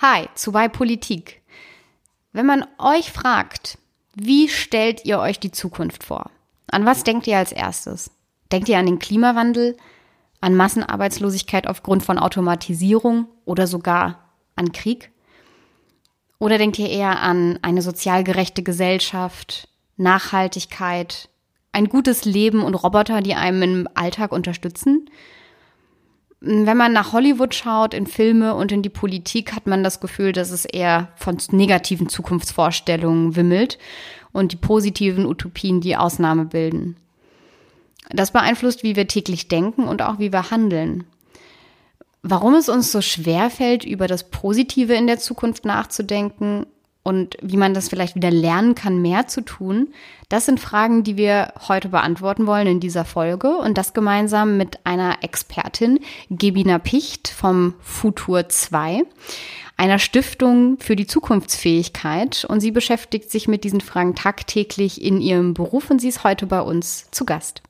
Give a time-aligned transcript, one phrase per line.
[0.00, 1.42] Hi, zu bei Politik.
[2.32, 3.78] Wenn man euch fragt,
[4.14, 6.30] wie stellt ihr euch die Zukunft vor?
[6.70, 8.12] An was denkt ihr als erstes?
[8.52, 9.76] Denkt ihr an den Klimawandel,
[10.40, 14.20] an Massenarbeitslosigkeit aufgrund von Automatisierung oder sogar
[14.54, 15.10] an Krieg?
[16.38, 21.28] Oder denkt ihr eher an eine sozial gerechte Gesellschaft, Nachhaltigkeit,
[21.72, 25.10] ein gutes Leben und Roboter, die einem im Alltag unterstützen?
[26.40, 30.32] Wenn man nach Hollywood schaut, in Filme und in die Politik, hat man das Gefühl,
[30.32, 33.78] dass es eher von negativen Zukunftsvorstellungen wimmelt
[34.32, 36.96] und die positiven Utopien die Ausnahme bilden.
[38.10, 41.04] Das beeinflusst, wie wir täglich denken und auch wie wir handeln.
[42.22, 46.66] Warum es uns so schwer fällt, über das Positive in der Zukunft nachzudenken
[47.08, 49.88] und wie man das vielleicht wieder lernen kann, mehr zu tun,
[50.28, 54.84] das sind Fragen, die wir heute beantworten wollen in dieser Folge und das gemeinsam mit
[54.84, 59.04] einer Expertin, Gebina Picht vom Futur 2,
[59.78, 65.54] einer Stiftung für die Zukunftsfähigkeit und sie beschäftigt sich mit diesen Fragen tagtäglich in ihrem
[65.54, 67.62] Beruf und sie ist heute bei uns zu Gast.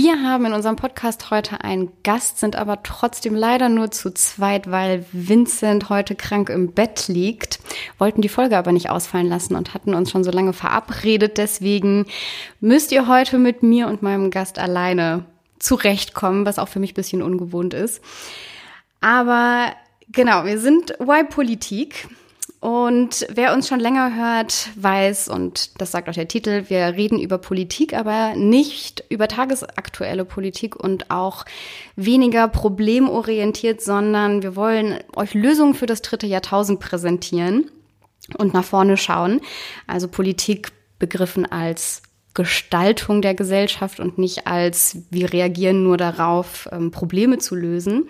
[0.00, 4.70] Wir haben in unserem Podcast heute einen Gast, sind aber trotzdem leider nur zu zweit,
[4.70, 7.58] weil Vincent heute krank im Bett liegt,
[7.98, 11.36] wollten die Folge aber nicht ausfallen lassen und hatten uns schon so lange verabredet.
[11.36, 12.06] Deswegen
[12.60, 15.24] müsst ihr heute mit mir und meinem Gast alleine
[15.58, 18.00] zurechtkommen, was auch für mich ein bisschen ungewohnt ist.
[19.00, 19.72] Aber
[20.12, 22.06] genau, wir sind Y-Politik.
[22.60, 27.20] Und wer uns schon länger hört, weiß, und das sagt auch der Titel, wir reden
[27.20, 31.44] über Politik, aber nicht über tagesaktuelle Politik und auch
[31.94, 37.70] weniger problemorientiert, sondern wir wollen euch Lösungen für das dritte Jahrtausend präsentieren
[38.38, 39.40] und nach vorne schauen.
[39.86, 42.02] Also Politik begriffen als
[42.34, 48.08] Gestaltung der Gesellschaft und nicht als wir reagieren nur darauf, ähm, Probleme zu lösen.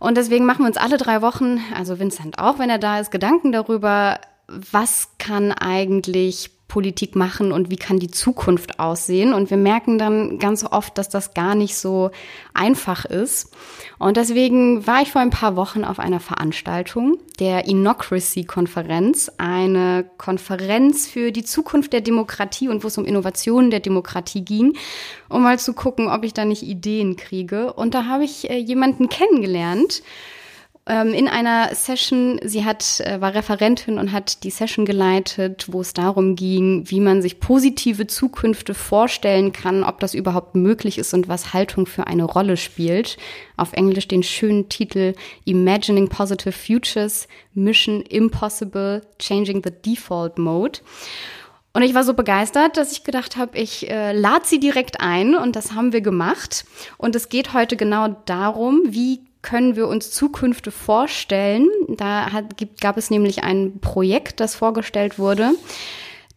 [0.00, 3.10] Und deswegen machen wir uns alle drei Wochen, also Vincent auch, wenn er da ist,
[3.10, 9.32] Gedanken darüber, was kann eigentlich Politik machen und wie kann die Zukunft aussehen.
[9.32, 12.10] Und wir merken dann ganz oft, dass das gar nicht so
[12.52, 13.56] einfach ist.
[13.98, 21.08] Und deswegen war ich vor ein paar Wochen auf einer Veranstaltung der Inocracy-Konferenz, eine Konferenz
[21.08, 24.76] für die Zukunft der Demokratie und wo es um Innovationen der Demokratie ging,
[25.30, 27.72] um mal zu gucken, ob ich da nicht Ideen kriege.
[27.72, 30.02] Und da habe ich äh, jemanden kennengelernt,
[30.88, 35.82] ähm, in einer Session, sie hat, äh, war Referentin und hat die Session geleitet, wo
[35.82, 41.12] es darum ging, wie man sich positive Zukünfte vorstellen kann, ob das überhaupt möglich ist
[41.14, 43.18] und was Haltung für eine Rolle spielt.
[43.56, 50.80] Auf Englisch den schönen Titel Imagining Positive Futures, Mission Impossible, Changing the Default Mode.
[51.74, 55.36] Und ich war so begeistert, dass ich gedacht habe, ich äh, lade sie direkt ein
[55.36, 56.64] und das haben wir gemacht.
[56.96, 61.68] Und es geht heute genau darum, wie können wir uns Zukünfte vorstellen.
[61.88, 65.52] Da hat, gibt, gab es nämlich ein Projekt, das vorgestellt wurde.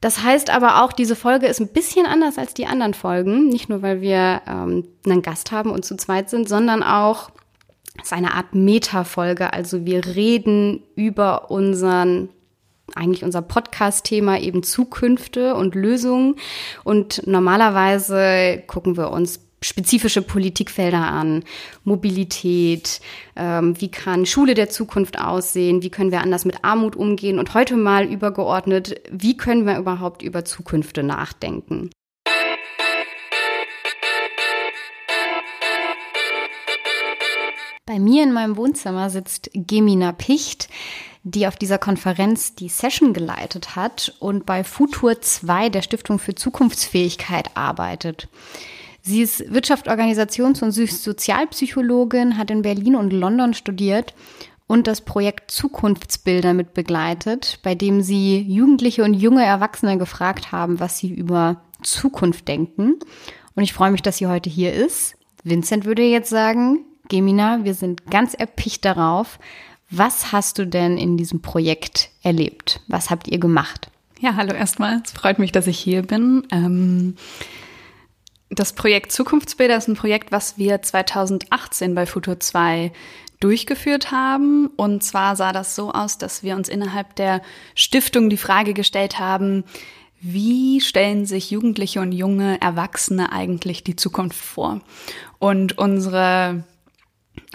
[0.02, 3.50] Das heißt aber auch, diese Folge ist ein bisschen anders als die anderen Folgen.
[3.50, 7.30] Nicht nur, weil wir ähm, einen Gast haben und zu zweit sind, sondern auch,
[7.98, 9.54] es ist eine Art Meta-Folge.
[9.54, 12.30] Also wir reden über unseren
[12.96, 16.36] eigentlich unser Podcast-Thema eben Zukünfte und Lösungen.
[16.84, 21.44] Und normalerweise gucken wir uns spezifische Politikfelder an,
[21.84, 23.00] Mobilität,
[23.36, 27.54] ähm, wie kann Schule der Zukunft aussehen, wie können wir anders mit Armut umgehen und
[27.54, 31.92] heute mal übergeordnet, wie können wir überhaupt über Zukünfte nachdenken.
[37.86, 40.70] Bei mir in meinem Wohnzimmer sitzt Gemina Picht,
[41.24, 46.34] die auf dieser Konferenz die Session geleitet hat und bei Futur 2 der Stiftung für
[46.34, 48.28] Zukunftsfähigkeit arbeitet.
[49.02, 54.14] Sie ist Wirtschaft, Organisations- und Sozialpsychologin, hat in Berlin und London studiert
[54.68, 60.80] und das Projekt Zukunftsbilder mit begleitet, bei dem sie Jugendliche und junge Erwachsene gefragt haben,
[60.80, 63.00] was sie über Zukunft denken.
[63.56, 65.16] Und ich freue mich, dass sie heute hier ist.
[65.44, 69.40] Vincent würde jetzt sagen, Gemina, wir sind ganz erpicht darauf.
[69.90, 72.80] Was hast du denn in diesem Projekt erlebt?
[72.88, 73.90] Was habt ihr gemacht?
[74.22, 75.02] Ja, hallo erstmal.
[75.04, 76.48] Es freut mich, dass ich hier bin.
[76.52, 77.16] Ähm
[78.52, 82.92] das Projekt Zukunftsbilder ist ein Projekt, was wir 2018 bei Futur 2
[83.40, 84.68] durchgeführt haben.
[84.76, 87.42] Und zwar sah das so aus, dass wir uns innerhalb der
[87.76, 89.64] Stiftung die Frage gestellt haben,
[90.20, 94.82] wie stellen sich Jugendliche und junge Erwachsene eigentlich die Zukunft vor?
[95.40, 96.64] Und unsere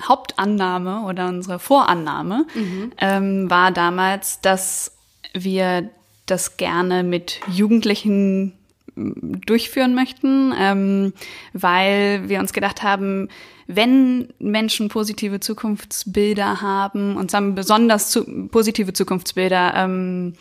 [0.03, 2.93] Hauptannahme oder unsere Vorannahme mhm.
[2.99, 4.97] ähm, war damals, dass
[5.33, 5.91] wir
[6.25, 8.55] das gerne mit Jugendlichen
[8.97, 11.13] durchführen möchten, ähm,
[11.53, 13.29] weil wir uns gedacht haben,
[13.67, 20.35] wenn Menschen positive Zukunftsbilder haben und haben besonders zu, positive Zukunftsbilder ähm,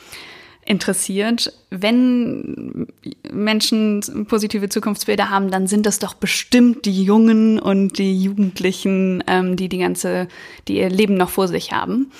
[0.65, 2.87] interessiert, wenn
[3.31, 9.55] Menschen positive Zukunftsbilder haben, dann sind das doch bestimmt die Jungen und die Jugendlichen, ähm,
[9.55, 10.27] die die ganze,
[10.67, 12.11] die ihr Leben noch vor sich haben.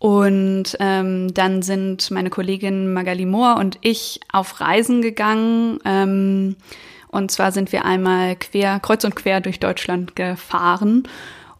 [0.00, 5.78] Und ähm, dann sind meine Kollegin Magali Mohr und ich auf Reisen gegangen.
[5.84, 6.56] Ähm,
[7.08, 11.02] und zwar sind wir einmal quer, kreuz und quer durch Deutschland gefahren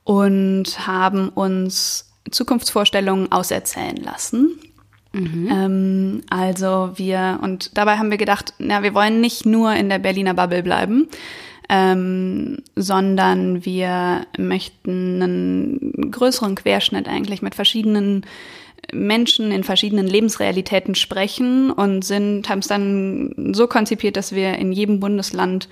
[0.04, 4.58] und haben uns Zukunftsvorstellungen auserzählen lassen.
[5.12, 5.48] Mhm.
[5.52, 9.98] Ähm, also wir, und dabei haben wir gedacht, na, wir wollen nicht nur in der
[9.98, 11.08] Berliner Bubble bleiben,
[11.70, 18.26] ähm, sondern wir möchten einen größeren Querschnitt eigentlich mit verschiedenen
[18.92, 24.72] Menschen in verschiedenen Lebensrealitäten sprechen und sind, haben es dann so konzipiert, dass wir in
[24.72, 25.68] jedem Bundesland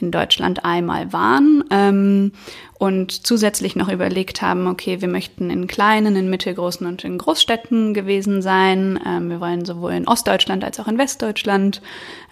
[0.00, 2.32] in Deutschland einmal waren ähm,
[2.78, 7.94] und zusätzlich noch überlegt haben, okay, wir möchten in kleinen, in mittelgroßen und in Großstädten
[7.94, 8.98] gewesen sein.
[9.06, 11.80] Ähm, wir wollen sowohl in Ostdeutschland als auch in Westdeutschland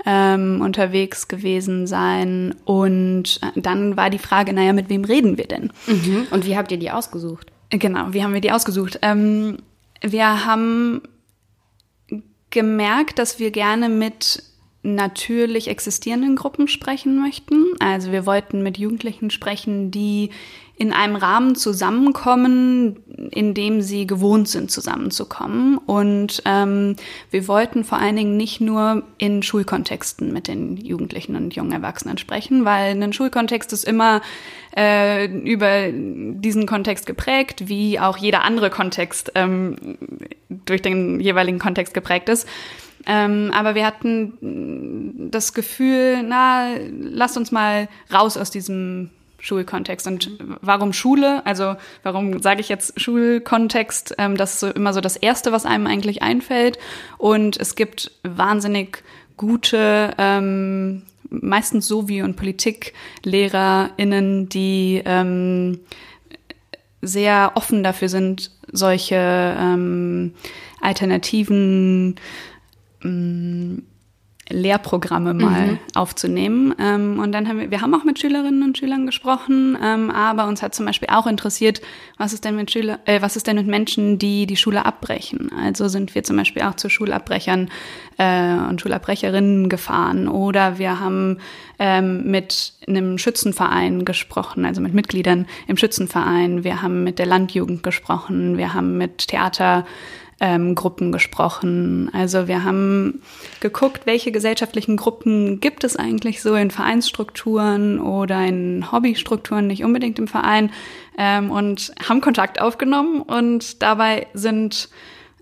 [0.05, 2.57] ähm, unterwegs gewesen sein.
[2.65, 5.73] Und dann war die Frage, naja, mit wem reden wir denn?
[5.87, 6.27] Mhm.
[6.33, 7.53] Und wie habt ihr die ausgesucht?
[7.71, 8.99] Genau, wie haben wir die ausgesucht?
[9.03, 9.59] Ähm,
[10.03, 11.03] wir haben
[12.51, 14.43] gemerkt, dass wir gerne mit
[14.83, 17.67] natürlich existierenden Gruppen sprechen möchten.
[17.81, 20.31] Also wir wollten mit Jugendlichen sprechen, die
[20.81, 22.97] in einem Rahmen zusammenkommen,
[23.33, 25.77] in dem sie gewohnt sind, zusammenzukommen.
[25.77, 26.97] Und ähm,
[27.31, 32.17] wir wollten vor allen Dingen nicht nur in Schulkontexten mit den Jugendlichen und jungen Erwachsenen
[32.17, 34.23] sprechen, weil ein Schulkontext ist immer
[34.75, 39.99] äh, über diesen Kontext geprägt, wie auch jeder andere Kontext ähm,
[40.49, 42.49] durch den jeweiligen Kontext geprägt ist.
[43.07, 49.11] Ähm, aber wir hatten das Gefühl, na, lasst uns mal raus aus diesem
[49.41, 50.07] Schulkontext.
[50.07, 51.45] Und warum Schule?
[51.47, 54.15] Also warum sage ich jetzt Schulkontext?
[54.19, 56.79] Ähm, das ist so immer so das Erste, was einem eigentlich einfällt.
[57.19, 59.03] Und es gibt wahnsinnig
[59.37, 65.81] gute, ähm, meistens Sovi- und PolitiklehrerInnen, die ähm,
[67.03, 70.35] sehr offen dafür sind, solche ähm,
[70.81, 72.17] alternativen
[73.03, 73.83] ähm,
[74.51, 75.79] Lehrprogramme mal mhm.
[75.95, 76.75] aufzunehmen.
[76.79, 80.47] Ähm, und dann haben wir, wir haben auch mit Schülerinnen und Schülern gesprochen, ähm, aber
[80.47, 81.81] uns hat zum Beispiel auch interessiert,
[82.19, 85.51] was ist denn mit Schüler, äh, was ist denn mit Menschen, die die Schule abbrechen?
[85.53, 87.71] Also sind wir zum Beispiel auch zu Schulabbrechern
[88.19, 91.39] äh, und Schulabbrecherinnen gefahren oder wir haben
[91.79, 96.65] ähm, mit einem Schützenverein gesprochen, also mit Mitgliedern im Schützenverein.
[96.65, 99.87] Wir haben mit der Landjugend gesprochen, wir haben mit Theater
[100.41, 102.11] ähm, Gruppen gesprochen.
[102.13, 103.23] Also wir haben
[103.61, 110.19] geguckt, welche gesellschaftlichen Gruppen gibt es eigentlich so in Vereinsstrukturen oder in Hobbystrukturen, nicht unbedingt
[110.19, 110.71] im Verein,
[111.19, 114.89] ähm, und haben Kontakt aufgenommen und dabei sind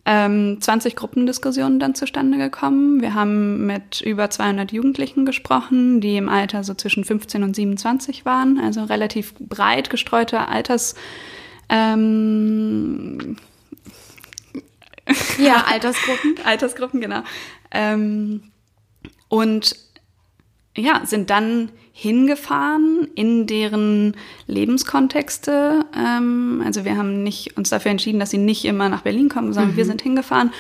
[0.05, 3.01] ähm, 20 Gruppendiskussionen dann zustande gekommen.
[3.01, 8.25] Wir haben mit über 200 Jugendlichen gesprochen, die im Alter so zwischen 15 und 27
[8.25, 10.95] waren, also relativ breit gestreute Alters
[11.69, 13.37] ähm,
[15.39, 16.35] ja, Altersgruppen.
[16.45, 17.23] Altersgruppen, genau.
[17.71, 18.43] Ähm,
[19.29, 19.77] und
[20.77, 25.85] ja, sind dann hingefahren in deren Lebenskontexte.
[25.97, 29.53] Ähm, also wir haben nicht uns dafür entschieden, dass sie nicht immer nach Berlin kommen,
[29.53, 29.77] sondern mhm.
[29.77, 30.53] wir sind hingefahren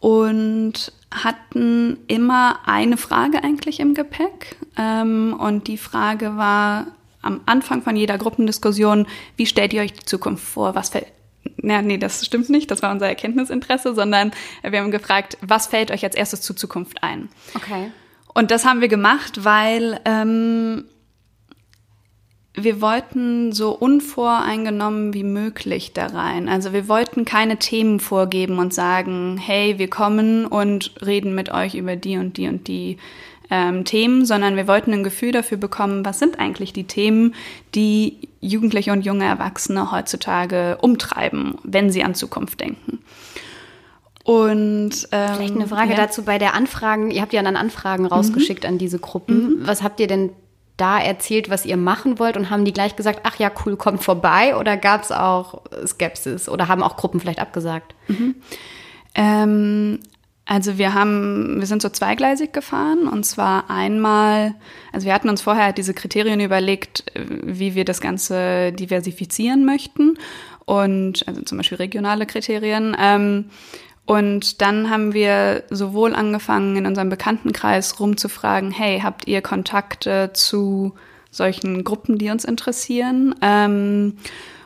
[0.00, 4.56] und hatten immer eine Frage eigentlich im Gepäck.
[4.78, 6.86] Ähm, und die Frage war
[7.20, 10.74] am Anfang von jeder Gruppendiskussion, wie stellt ihr euch die Zukunft vor?
[10.74, 10.90] Was
[11.62, 12.70] ja, nee, das stimmt nicht.
[12.70, 17.02] Das war unser Erkenntnisinteresse, sondern wir haben gefragt, was fällt euch als erstes zur Zukunft
[17.02, 17.28] ein?
[17.54, 17.90] Okay.
[18.34, 20.84] Und das haben wir gemacht, weil ähm,
[22.54, 26.48] wir wollten so unvoreingenommen wie möglich da rein.
[26.48, 31.74] Also wir wollten keine Themen vorgeben und sagen, hey, wir kommen und reden mit euch
[31.74, 32.98] über die und die und die
[33.52, 37.34] ähm, Themen, sondern wir wollten ein Gefühl dafür bekommen, was sind eigentlich die Themen,
[37.74, 43.00] die Jugendliche und junge Erwachsene heutzutage umtreiben, wenn sie an Zukunft denken.
[44.24, 45.96] Und ähm, vielleicht eine Frage ja.
[45.96, 47.10] dazu bei der Anfragen.
[47.10, 48.70] Ihr habt ja dann Anfragen rausgeschickt mhm.
[48.70, 49.60] an diese Gruppen.
[49.60, 49.66] Mhm.
[49.66, 50.30] Was habt ihr denn
[50.78, 54.02] da erzählt, was ihr machen wollt und haben die gleich gesagt, ach ja, cool, kommt
[54.02, 54.56] vorbei?
[54.56, 57.94] Oder gab es auch Skepsis oder haben auch Gruppen vielleicht abgesagt?
[58.08, 58.36] Mhm.
[59.14, 59.98] Ähm,
[60.44, 64.54] also wir haben, wir sind so zweigleisig gefahren und zwar einmal,
[64.92, 70.18] also wir hatten uns vorher halt diese Kriterien überlegt, wie wir das Ganze diversifizieren möchten
[70.64, 72.96] und also zum Beispiel regionale Kriterien.
[72.98, 73.50] Ähm,
[74.04, 80.94] Und dann haben wir sowohl angefangen, in unserem Bekanntenkreis rumzufragen, hey, habt ihr Kontakte zu
[81.30, 83.36] solchen Gruppen, die uns interessieren?
[83.40, 84.16] Ähm,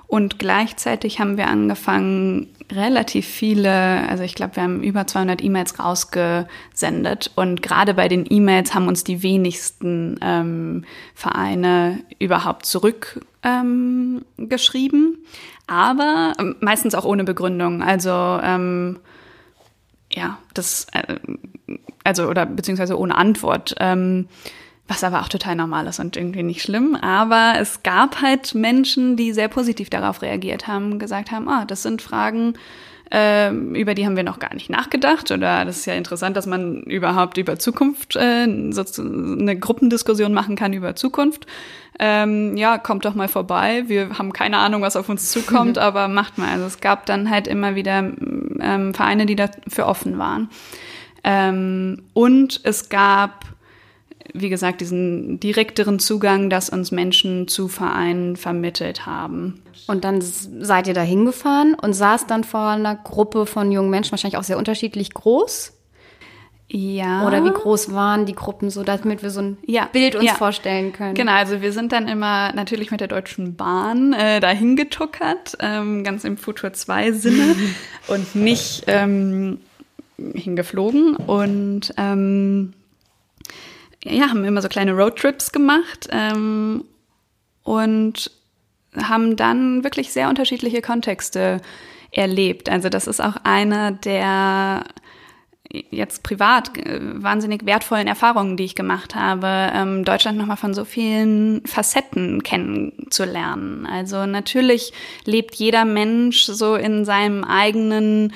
[0.07, 5.79] und gleichzeitig haben wir angefangen, relativ viele, also ich glaube, wir haben über 200 E-Mails
[5.79, 7.31] rausgesendet.
[7.35, 10.85] Und gerade bei den E-Mails haben uns die wenigsten ähm,
[11.15, 13.25] Vereine überhaupt zurückgeschrieben.
[13.43, 15.19] Ähm,
[15.67, 17.83] aber ähm, meistens auch ohne Begründung.
[17.83, 18.11] Also
[18.43, 18.99] ähm,
[20.13, 21.17] ja, das, äh,
[22.05, 23.75] also oder beziehungsweise ohne Antwort.
[23.81, 24.29] Ähm,
[24.89, 26.95] was aber auch total normal ist und irgendwie nicht schlimm.
[26.95, 31.83] Aber es gab halt Menschen, die sehr positiv darauf reagiert haben, gesagt haben, ah, das
[31.83, 32.55] sind Fragen,
[33.13, 35.31] äh, über die haben wir noch gar nicht nachgedacht.
[35.31, 40.57] Oder das ist ja interessant, dass man überhaupt über Zukunft äh, so eine Gruppendiskussion machen
[40.57, 41.47] kann über Zukunft.
[41.99, 43.85] Ähm, ja, kommt doch mal vorbei.
[43.87, 46.51] Wir haben keine Ahnung, was auf uns zukommt, aber macht mal.
[46.51, 47.99] Also es gab dann halt immer wieder
[48.61, 50.49] ähm, Vereine, die dafür offen waren.
[51.25, 53.56] Ähm, und es gab
[54.33, 59.63] wie gesagt, diesen direkteren Zugang, dass uns Menschen zu Vereinen vermittelt haben.
[59.87, 64.13] Und dann seid ihr da hingefahren und saß dann vor einer Gruppe von jungen Menschen,
[64.13, 65.73] wahrscheinlich auch sehr unterschiedlich groß.
[66.69, 67.25] Ja.
[67.27, 69.89] Oder wie groß waren die Gruppen, so damit wir so ein ja.
[69.93, 70.35] Bild uns ja.
[70.35, 71.15] vorstellen können?
[71.15, 76.03] Genau, also wir sind dann immer natürlich mit der Deutschen Bahn äh, dahin getuckert, ähm,
[76.03, 77.55] ganz im Futur 2 Sinne
[78.09, 79.61] und nicht ähm,
[80.19, 81.15] hingeflogen.
[81.15, 82.73] Und ähm,
[84.09, 86.85] ja, haben immer so kleine Roadtrips gemacht ähm,
[87.63, 88.31] und
[88.97, 91.61] haben dann wirklich sehr unterschiedliche Kontexte
[92.13, 92.69] erlebt.
[92.69, 94.85] Also das ist auch eine der
[95.91, 100.85] jetzt privat äh, wahnsinnig wertvollen Erfahrungen, die ich gemacht habe, ähm, Deutschland nochmal von so
[100.85, 103.87] vielen Facetten kennenzulernen.
[103.87, 104.93] Also natürlich
[105.25, 108.33] lebt jeder Mensch so in seinem eigenen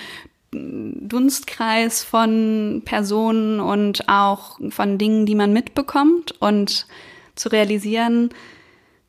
[0.52, 6.86] Dunstkreis von Personen und auch von Dingen, die man mitbekommt und
[7.36, 8.30] zu realisieren,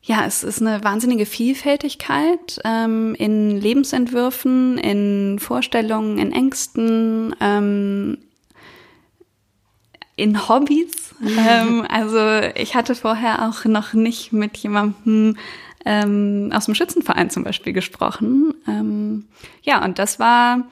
[0.04, 8.18] ja, es ist eine wahnsinnige Vielfältigkeit ähm, in Lebensentwürfen, in Vorstellungen, in Ängsten, ähm,
[10.16, 11.14] in Hobbys.
[11.20, 11.38] Mhm.
[11.48, 12.18] Ähm, also
[12.56, 15.36] ich hatte vorher auch noch nicht mit jemandem
[15.84, 18.54] ähm, aus dem Schützenverein zum Beispiel gesprochen.
[18.66, 19.26] Ähm,
[19.62, 20.64] ja, und das war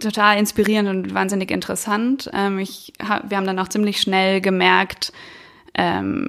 [0.00, 2.30] total inspirierend und wahnsinnig interessant.
[2.32, 5.12] Ähm, ich wir haben dann auch ziemlich schnell gemerkt,
[5.74, 6.28] ähm,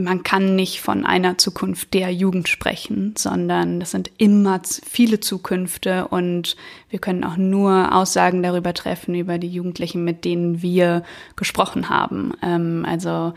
[0.00, 6.06] man kann nicht von einer Zukunft der Jugend sprechen, sondern das sind immer viele Zukünfte
[6.08, 6.56] und
[6.88, 11.02] wir können auch nur Aussagen darüber treffen, über die Jugendlichen, mit denen wir
[11.36, 12.32] gesprochen haben.
[12.42, 13.34] Ähm, also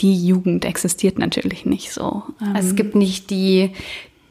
[0.00, 2.24] die Jugend existiert natürlich nicht so.
[2.56, 3.72] es ähm, gibt nicht die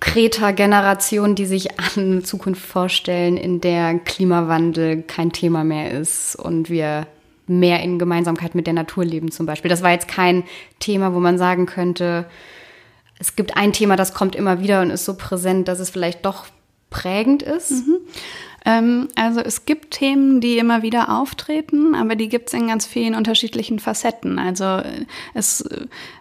[0.01, 7.07] Kreta-Generation, die sich eine Zukunft vorstellen, in der Klimawandel kein Thema mehr ist und wir
[7.47, 9.69] mehr in Gemeinsamkeit mit der Natur leben zum Beispiel.
[9.69, 10.43] Das war jetzt kein
[10.79, 12.25] Thema, wo man sagen könnte,
[13.19, 16.25] es gibt ein Thema, das kommt immer wieder und ist so präsent, dass es vielleicht
[16.25, 16.45] doch
[16.89, 17.71] prägend ist.
[17.71, 17.97] Mhm.
[18.65, 22.85] Ähm, also es gibt Themen, die immer wieder auftreten, aber die gibt es in ganz
[22.85, 24.37] vielen unterschiedlichen Facetten.
[24.37, 24.81] Also
[25.33, 25.67] es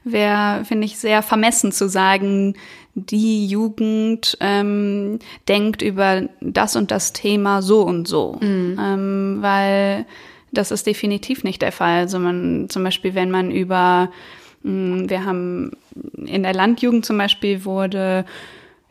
[0.04, 2.54] wäre, finde ich, sehr vermessen zu sagen,
[2.94, 5.18] die Jugend ähm,
[5.48, 8.78] denkt über das und das Thema so und so, mhm.
[8.80, 10.06] ähm, weil
[10.52, 12.00] das ist definitiv nicht der Fall.
[12.00, 14.10] Also man zum Beispiel, wenn man über,
[14.64, 15.72] hm, wir haben
[16.26, 18.24] in der Landjugend zum Beispiel wurde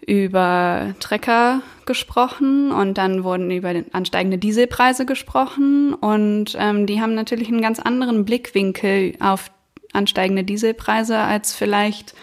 [0.05, 7.47] über Trecker gesprochen und dann wurden über ansteigende Dieselpreise gesprochen und ähm, die haben natürlich
[7.47, 9.51] einen ganz anderen Blickwinkel auf
[9.93, 12.13] ansteigende Dieselpreise als vielleicht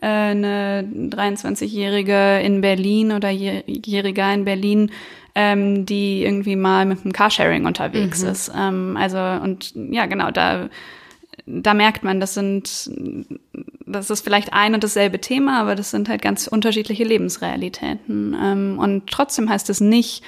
[0.00, 4.90] äh, eine 23-Jährige in Berlin oder Jähriger in Berlin,
[5.34, 8.28] ähm, die irgendwie mal mit dem Carsharing unterwegs mhm.
[8.28, 8.52] ist.
[8.56, 10.68] Ähm, also und ja, genau, da
[11.46, 12.90] da merkt man, das sind,
[13.86, 18.36] das ist vielleicht ein und dasselbe Thema, aber das sind halt ganz unterschiedliche Lebensrealitäten.
[18.40, 20.24] Ähm, und trotzdem heißt es nicht,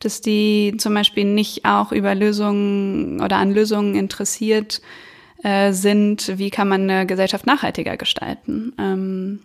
[0.00, 4.82] dass die zum Beispiel nicht auch über Lösungen oder an Lösungen interessiert
[5.42, 8.74] äh, sind, wie kann man eine Gesellschaft nachhaltiger gestalten.
[8.78, 9.40] Ähm,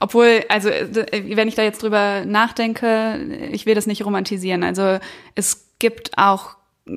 [0.00, 4.62] obwohl, also äh, wenn ich da jetzt drüber nachdenke, ich will das nicht romantisieren.
[4.62, 4.98] Also
[5.34, 6.55] es gibt auch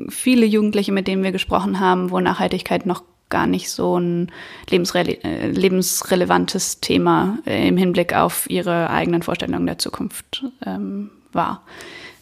[0.10, 4.32] viele Jugendliche, mit denen wir gesprochen haben, wo Nachhaltigkeit noch gar nicht so ein
[4.70, 11.64] lebensre äh, lebensrelevantes Thema äh, im Hinblick auf ihre eigenen Vorstellungen der Zukunft ähm, war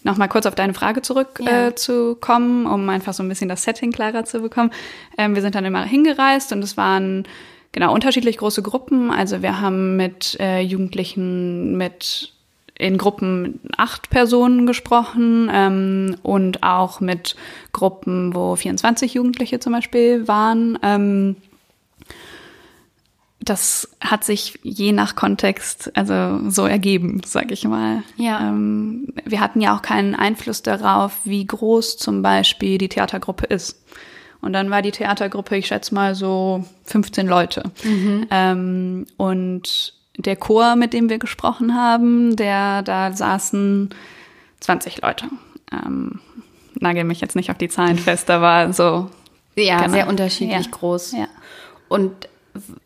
[0.04, 2.70] nochmal kurz auf deine Frage zurückzukommen, ja.
[2.70, 4.72] äh, um einfach so ein bisschen das Setting klarer zu bekommen.
[5.18, 7.28] Ähm, wir sind dann immer hingereist und es waren
[7.72, 9.12] genau unterschiedlich große Gruppen.
[9.12, 12.34] Also wir haben mit äh, Jugendlichen mit
[12.80, 17.36] in Gruppen acht Personen gesprochen ähm, und auch mit
[17.74, 20.78] Gruppen, wo 24 Jugendliche zum Beispiel waren.
[20.84, 21.36] Ähm,
[23.40, 28.04] das hat sich je nach Kontext also so ergeben, sag ich mal.
[28.18, 28.42] Ja.
[28.42, 33.84] Ähm, wir hatten ja auch keinen Einfluss darauf, wie groß zum Beispiel die Theatergruppe ist.
[34.42, 37.64] Und dann war die Theatergruppe, ich schätze mal so 15 Leute.
[37.84, 38.28] Mhm.
[38.30, 43.90] Ähm, und der Chor, mit dem wir gesprochen haben, der da saßen
[44.60, 45.28] 20 Leute.
[45.72, 46.20] Ähm,
[46.80, 49.10] nagel mich jetzt nicht auf die Zahlen fest, aber so.
[49.56, 49.92] Ja, genau.
[49.92, 50.72] sehr unterschiedlich ja.
[50.72, 51.12] groß.
[51.14, 51.28] Ja.
[51.88, 52.28] Und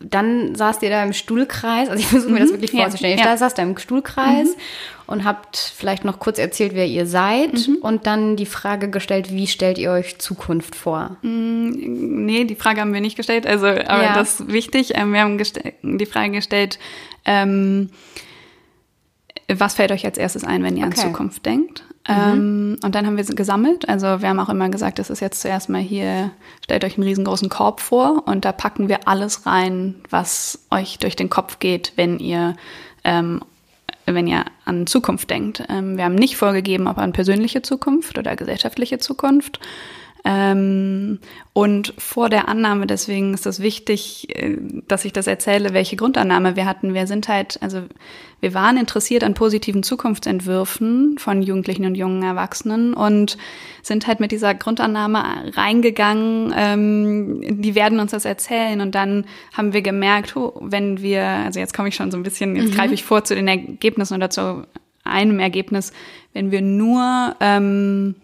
[0.00, 2.54] dann saßt ihr da im Stuhlkreis, also ich versuche mir das mhm.
[2.54, 3.18] wirklich vorzustellen.
[3.18, 3.30] Ja, ja.
[3.30, 4.54] Da saßt da im Stuhlkreis mhm.
[5.06, 7.76] und habt vielleicht noch kurz erzählt, wer ihr seid mhm.
[7.80, 11.16] und dann die Frage gestellt, wie stellt ihr euch Zukunft vor?
[11.22, 11.70] Mm,
[12.24, 14.14] nee, die Frage haben wir nicht gestellt, also aber ja.
[14.14, 14.92] das ist wichtig.
[14.94, 15.38] Ähm, wir haben
[15.82, 16.78] die Frage gestellt,
[17.24, 17.90] ähm,
[19.48, 21.00] was fällt euch als erstes ein, wenn ihr okay.
[21.00, 21.84] an Zukunft denkt?
[22.08, 22.14] Mhm.
[22.14, 23.88] Ähm, und dann haben wir gesammelt.
[23.88, 26.30] Also wir haben auch immer gesagt, das ist jetzt zuerst mal hier,
[26.64, 31.16] stellt euch einen riesengroßen Korb vor und da packen wir alles rein, was euch durch
[31.16, 32.56] den Kopf geht, wenn ihr,
[33.04, 33.40] ähm,
[34.06, 35.62] wenn ihr an Zukunft denkt.
[35.68, 39.60] Ähm, wir haben nicht vorgegeben, ob an persönliche Zukunft oder gesellschaftliche Zukunft.
[40.24, 41.18] Ähm,
[41.52, 46.54] und vor der Annahme, deswegen ist es wichtig, äh, dass ich das erzähle, welche Grundannahme
[46.54, 46.94] wir hatten.
[46.94, 47.82] Wir sind halt, also
[48.40, 53.36] wir waren interessiert an positiven Zukunftsentwürfen von Jugendlichen und jungen Erwachsenen und
[53.82, 58.80] sind halt mit dieser Grundannahme reingegangen, ähm, die werden uns das erzählen.
[58.80, 59.24] Und dann
[59.54, 62.70] haben wir gemerkt, oh, wenn wir, also jetzt komme ich schon so ein bisschen, jetzt
[62.70, 62.76] mhm.
[62.76, 64.66] greife ich vor zu den Ergebnissen oder zu
[65.04, 65.92] einem Ergebnis,
[66.32, 68.14] wenn wir nur ähm,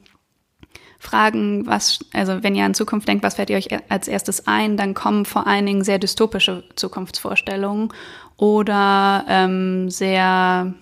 [0.99, 4.76] fragen, was, also wenn ihr an Zukunft denkt, was fällt ihr euch als erstes ein,
[4.76, 7.93] dann kommen vor allen Dingen sehr dystopische Zukunftsvorstellungen
[8.37, 10.75] oder ähm, sehr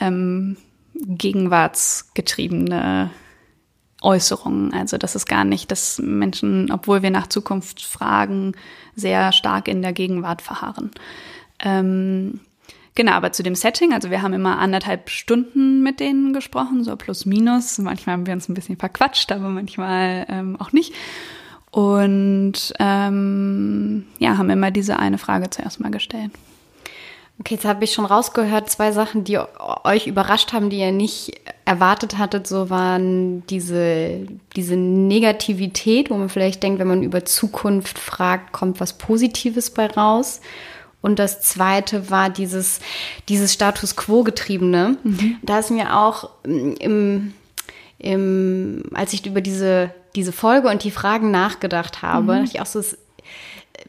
[0.00, 0.56] ähm,
[0.94, 3.10] gegenwartsgetriebene
[4.02, 4.72] Äußerungen.
[4.72, 8.52] Also das ist gar nicht, dass Menschen, obwohl wir nach Zukunft fragen,
[8.94, 10.90] sehr stark in der Gegenwart verharren.
[11.60, 12.40] Ähm,
[12.98, 16.96] Genau, aber zu dem Setting, also wir haben immer anderthalb Stunden mit denen gesprochen, so
[16.96, 17.78] plus minus.
[17.78, 20.92] Manchmal haben wir uns ein bisschen verquatscht, aber manchmal ähm, auch nicht.
[21.70, 26.32] Und ähm, ja, haben immer diese eine Frage zuerst mal gestellt.
[27.38, 29.38] Okay, jetzt habe ich schon rausgehört, zwei Sachen, die
[29.84, 32.48] euch überrascht haben, die ihr nicht erwartet hattet.
[32.48, 38.80] So waren diese, diese Negativität, wo man vielleicht denkt, wenn man über Zukunft fragt, kommt
[38.80, 40.40] was Positives bei raus.
[41.00, 42.80] Und das zweite war dieses,
[43.28, 44.96] dieses Status Quo-getriebene.
[45.02, 45.36] Mhm.
[45.42, 47.34] Da ist mir auch mm, im,
[47.98, 52.38] im, als ich über diese, diese Folge und die Fragen nachgedacht habe, mhm.
[52.40, 52.98] dachte ich auch so, es,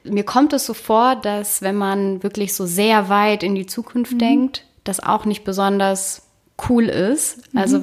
[0.03, 4.13] mir kommt es so vor, dass wenn man wirklich so sehr weit in die Zukunft
[4.13, 4.19] mhm.
[4.19, 6.28] denkt, das auch nicht besonders
[6.69, 7.53] cool ist.
[7.53, 7.59] Mhm.
[7.59, 7.81] Also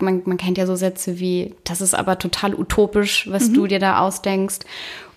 [0.00, 3.54] man, man kennt ja so Sätze wie, das ist aber total utopisch, was mhm.
[3.54, 4.60] du dir da ausdenkst.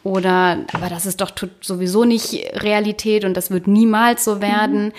[0.03, 4.85] Oder, aber das ist doch sowieso nicht Realität und das wird niemals so werden.
[4.85, 4.91] Mhm.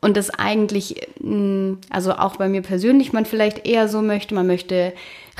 [0.00, 4.46] Und das eigentlich, mm, also auch bei mir persönlich, man vielleicht eher so möchte, man
[4.46, 4.92] möchte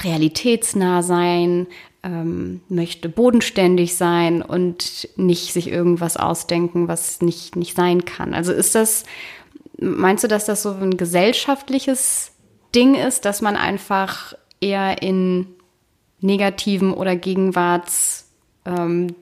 [0.03, 1.67] realitätsnah sein,
[2.03, 8.35] ähm, möchte bodenständig sein und nicht sich irgendwas ausdenken, was nicht, nicht sein kann.
[8.35, 9.05] Also ist das,
[9.81, 12.33] meinst du, dass das so ein gesellschaftliches
[12.75, 15.47] Ding ist, dass man einfach eher in
[16.21, 18.31] negativen oder Gegenwarts
[18.67, 19.15] ähm,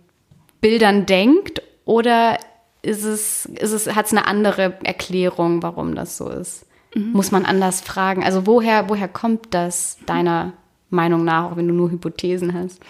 [0.63, 2.39] denkt oder
[2.83, 6.67] ist es, ist es, hat es eine andere Erklärung, warum das so ist?
[6.95, 7.13] Mhm.
[7.13, 8.25] Muss man anders fragen?
[8.25, 10.55] Also woher, woher kommt das deiner
[10.91, 12.81] Meinung nach, auch wenn du nur Hypothesen hast?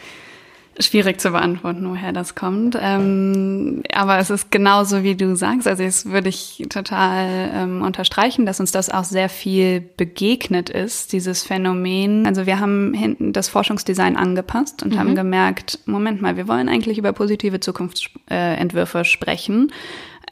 [0.80, 2.78] Schwierig zu beantworten, woher das kommt.
[2.80, 5.66] Ähm, aber es ist genauso, wie du sagst.
[5.66, 11.12] Also das würde ich total ähm, unterstreichen, dass uns das auch sehr viel begegnet ist,
[11.12, 12.26] dieses Phänomen.
[12.26, 14.98] Also wir haben hinten das Forschungsdesign angepasst und mhm.
[14.98, 19.72] haben gemerkt, Moment mal, wir wollen eigentlich über positive Zukunftsentwürfe sprechen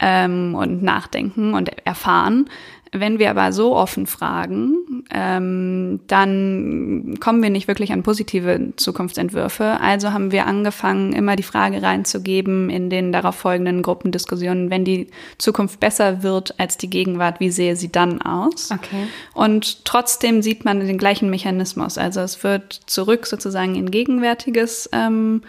[0.00, 2.48] ähm, und nachdenken und erfahren.
[2.92, 9.80] Wenn wir aber so offen fragen, ähm, dann kommen wir nicht wirklich an positive Zukunftsentwürfe.
[9.80, 15.08] Also haben wir angefangen, immer die Frage reinzugeben in den darauf folgenden Gruppendiskussionen, wenn die
[15.38, 18.70] Zukunft besser wird als die Gegenwart, wie sehe sie dann aus?
[18.70, 19.08] Okay.
[19.34, 21.98] Und trotzdem sieht man den gleichen Mechanismus.
[21.98, 25.42] Also es wird zurück sozusagen in Gegenwärtiges ähm,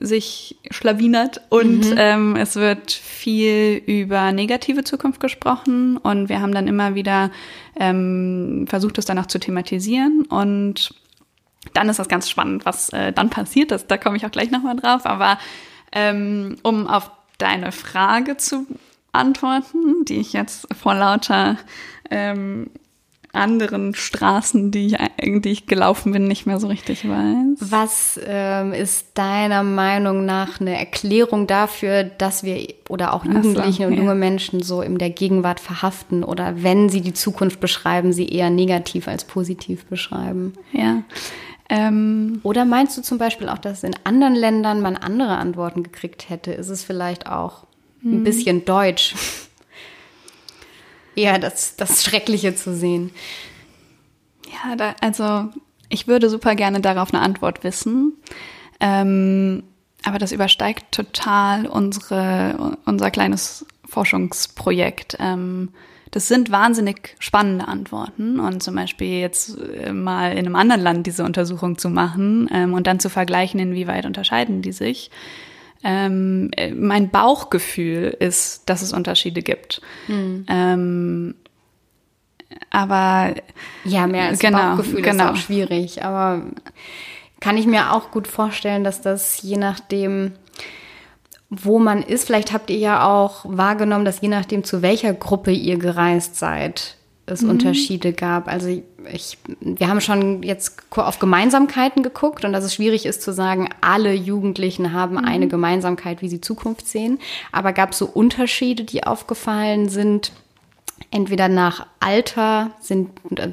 [0.00, 1.94] sich schlawinert und mhm.
[1.96, 7.30] ähm, es wird viel über negative Zukunft gesprochen und wir haben dann immer wieder
[7.78, 10.94] ähm, versucht, es danach zu thematisieren und
[11.74, 13.70] dann ist das ganz spannend, was äh, dann passiert.
[13.70, 15.04] Das, da komme ich auch gleich nochmal drauf.
[15.04, 15.38] Aber
[15.92, 18.66] ähm, um auf deine Frage zu
[19.12, 21.56] antworten, die ich jetzt vor lauter
[22.10, 22.70] ähm,
[23.32, 27.58] anderen Straßen, die ich, die ich gelaufen bin, nicht mehr so richtig weiß.
[27.60, 33.88] Was ähm, ist deiner Meinung nach eine Erklärung dafür, dass wir oder auch Jugendliche so,
[33.88, 38.28] und junge Menschen so in der Gegenwart verhaften oder wenn sie die Zukunft beschreiben, sie
[38.28, 40.54] eher negativ als positiv beschreiben?
[40.72, 41.02] Ja.
[41.68, 46.28] Ähm, oder meinst du zum Beispiel auch, dass in anderen Ländern man andere Antworten gekriegt
[46.28, 46.50] hätte?
[46.50, 47.64] Ist es vielleicht auch
[48.02, 48.24] ein hm.
[48.24, 49.14] bisschen deutsch?
[51.20, 53.10] Eher das, das Schreckliche zu sehen.
[54.46, 55.48] Ja, da, also
[55.88, 58.14] ich würde super gerne darauf eine Antwort wissen.
[58.80, 59.62] Ähm,
[60.04, 65.16] aber das übersteigt total unsere, unser kleines Forschungsprojekt.
[65.20, 65.70] Ähm,
[66.10, 71.06] das sind wahnsinnig spannende Antworten und zum Beispiel jetzt äh, mal in einem anderen Land
[71.06, 75.10] diese Untersuchung zu machen ähm, und dann zu vergleichen, inwieweit unterscheiden die sich,
[75.82, 79.80] ähm, äh, mein Bauchgefühl ist, dass es Unterschiede gibt.
[80.08, 80.46] Mhm.
[80.48, 81.34] Ähm,
[82.70, 83.34] aber
[83.84, 85.24] ja, mehr als genau, Bauchgefühl genau.
[85.24, 86.04] ist auch schwierig.
[86.04, 86.42] Aber
[87.40, 90.32] kann ich mir auch gut vorstellen, dass das je nachdem,
[91.48, 95.50] wo man ist, vielleicht habt ihr ja auch wahrgenommen, dass je nachdem, zu welcher Gruppe
[95.50, 96.96] ihr gereist seid,
[97.30, 97.50] es mhm.
[97.50, 98.48] Unterschiede gab.
[98.48, 103.32] Also ich, wir haben schon jetzt auf Gemeinsamkeiten geguckt und dass es schwierig ist zu
[103.32, 105.24] sagen, alle Jugendlichen haben mhm.
[105.24, 107.18] eine Gemeinsamkeit, wie sie Zukunft sehen.
[107.52, 110.32] Aber gab es so Unterschiede, die aufgefallen sind?
[111.10, 113.50] Entweder nach Alter sind äh,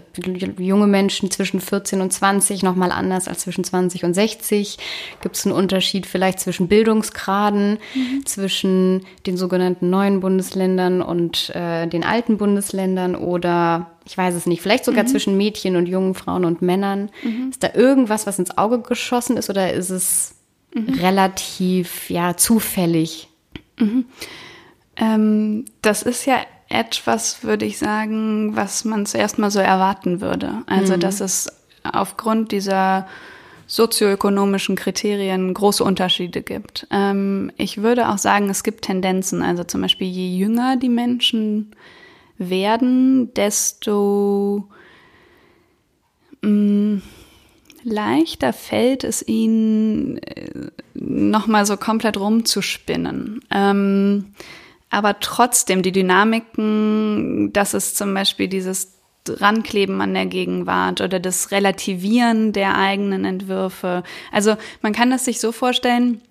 [0.59, 4.77] junge Menschen zwischen 14 und 20 nochmal anders als zwischen 20 und 60.
[5.21, 8.25] Gibt es einen Unterschied vielleicht zwischen Bildungsgraden, mhm.
[8.25, 14.61] zwischen den sogenannten neuen Bundesländern und äh, den alten Bundesländern oder ich weiß es nicht,
[14.61, 15.07] vielleicht sogar mhm.
[15.07, 17.09] zwischen Mädchen und jungen Frauen und Männern.
[17.23, 17.49] Mhm.
[17.49, 20.35] Ist da irgendwas, was ins Auge geschossen ist oder ist es
[20.73, 20.93] mhm.
[20.93, 23.29] relativ ja zufällig?
[23.79, 24.05] Mhm.
[24.95, 26.37] Ähm, das ist ja
[26.69, 30.63] etwas, würde ich sagen, was man zuerst mal so erwarten würde.
[30.65, 30.99] Also, mhm.
[30.99, 31.47] dass es
[31.83, 33.07] aufgrund dieser
[33.67, 36.87] sozioökonomischen Kriterien große Unterschiede gibt.
[36.89, 39.41] Ähm, ich würde auch sagen, es gibt Tendenzen.
[39.41, 41.75] Also zum Beispiel, je jünger die Menschen
[42.37, 44.69] werden, desto
[46.41, 47.01] mh, mm,
[47.83, 53.41] leichter fällt es ihnen, äh, nochmal so komplett rumzuspinnen.
[53.51, 54.33] Ähm,
[54.89, 58.93] aber trotzdem die Dynamiken, dass es zum Beispiel dieses
[59.29, 64.03] Rankleben an der Gegenwart oder das Relativieren der eigenen Entwürfe.
[64.31, 66.21] Also man kann das sich so vorstellen,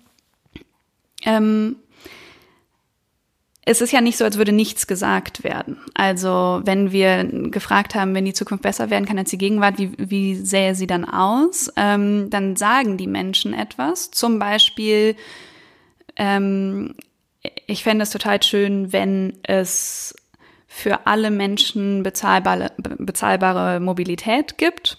[1.23, 1.77] ähm,
[3.69, 5.77] es ist ja nicht so, als würde nichts gesagt werden.
[5.93, 9.91] Also wenn wir gefragt haben, wenn die Zukunft besser werden kann als die Gegenwart, wie,
[9.97, 11.69] wie sähe sie dann aus?
[11.75, 14.09] Ähm, dann sagen die Menschen etwas.
[14.11, 15.17] Zum Beispiel,
[16.15, 16.95] ähm,
[17.67, 20.15] ich fände es total schön, wenn es
[20.67, 24.97] für alle Menschen bezahlbare, bezahlbare Mobilität gibt,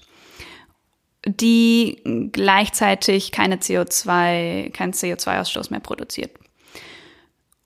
[1.24, 6.30] die gleichzeitig keine CO2, keinen CO2-Ausstoß mehr produziert.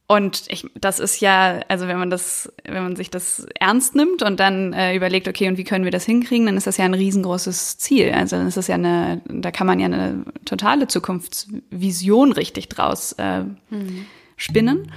[0.06, 4.22] Und ich, das ist ja, also wenn man das, wenn man sich das ernst nimmt
[4.22, 6.84] und dann äh, überlegt, okay, und wie können wir das hinkriegen, dann ist das ja
[6.84, 8.12] ein riesengroßes Ziel.
[8.12, 13.12] Also dann ist das ja eine, da kann man ja eine totale Zukunftsvision richtig draus
[13.12, 14.06] äh, mhm
[14.36, 14.90] spinnen.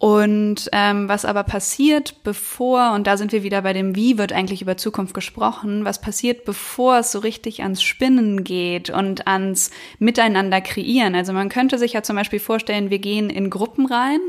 [0.00, 4.32] Und ähm, was aber passiert, bevor, und da sind wir wieder bei dem, wie wird
[4.32, 9.70] eigentlich über Zukunft gesprochen, was passiert, bevor es so richtig ans Spinnen geht und ans
[9.98, 11.14] Miteinander kreieren.
[11.14, 14.20] Also man könnte sich ja zum Beispiel vorstellen, wir gehen in Gruppen rein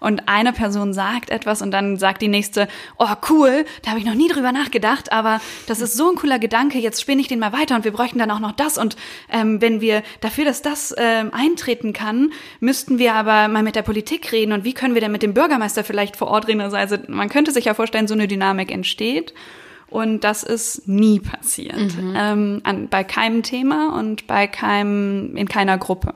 [0.00, 2.66] und eine Person sagt etwas und dann sagt die nächste,
[2.98, 6.40] oh cool, da habe ich noch nie drüber nachgedacht, aber das ist so ein cooler
[6.40, 8.78] Gedanke, jetzt spinne ich den mal weiter und wir bräuchten dann auch noch das.
[8.78, 8.96] Und
[9.30, 13.82] ähm, wenn wir dafür, dass das ähm, eintreten kann, müssten wir aber mal mit der
[13.82, 16.62] Politik reden und wie können wir denn mit dem Bürgermeister vielleicht vor Ort reden.
[16.62, 19.34] Also man könnte sich ja vorstellen, so eine Dynamik entsteht.
[19.88, 21.96] Und das ist nie passiert.
[21.96, 22.14] Mhm.
[22.16, 26.14] Ähm, an, bei keinem Thema und bei keinem, in keiner Gruppe.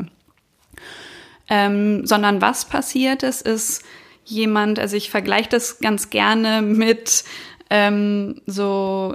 [1.51, 3.85] Ähm, sondern was passiert ist, ist
[4.25, 7.25] jemand, also ich vergleiche das ganz gerne mit
[7.69, 9.15] ähm, so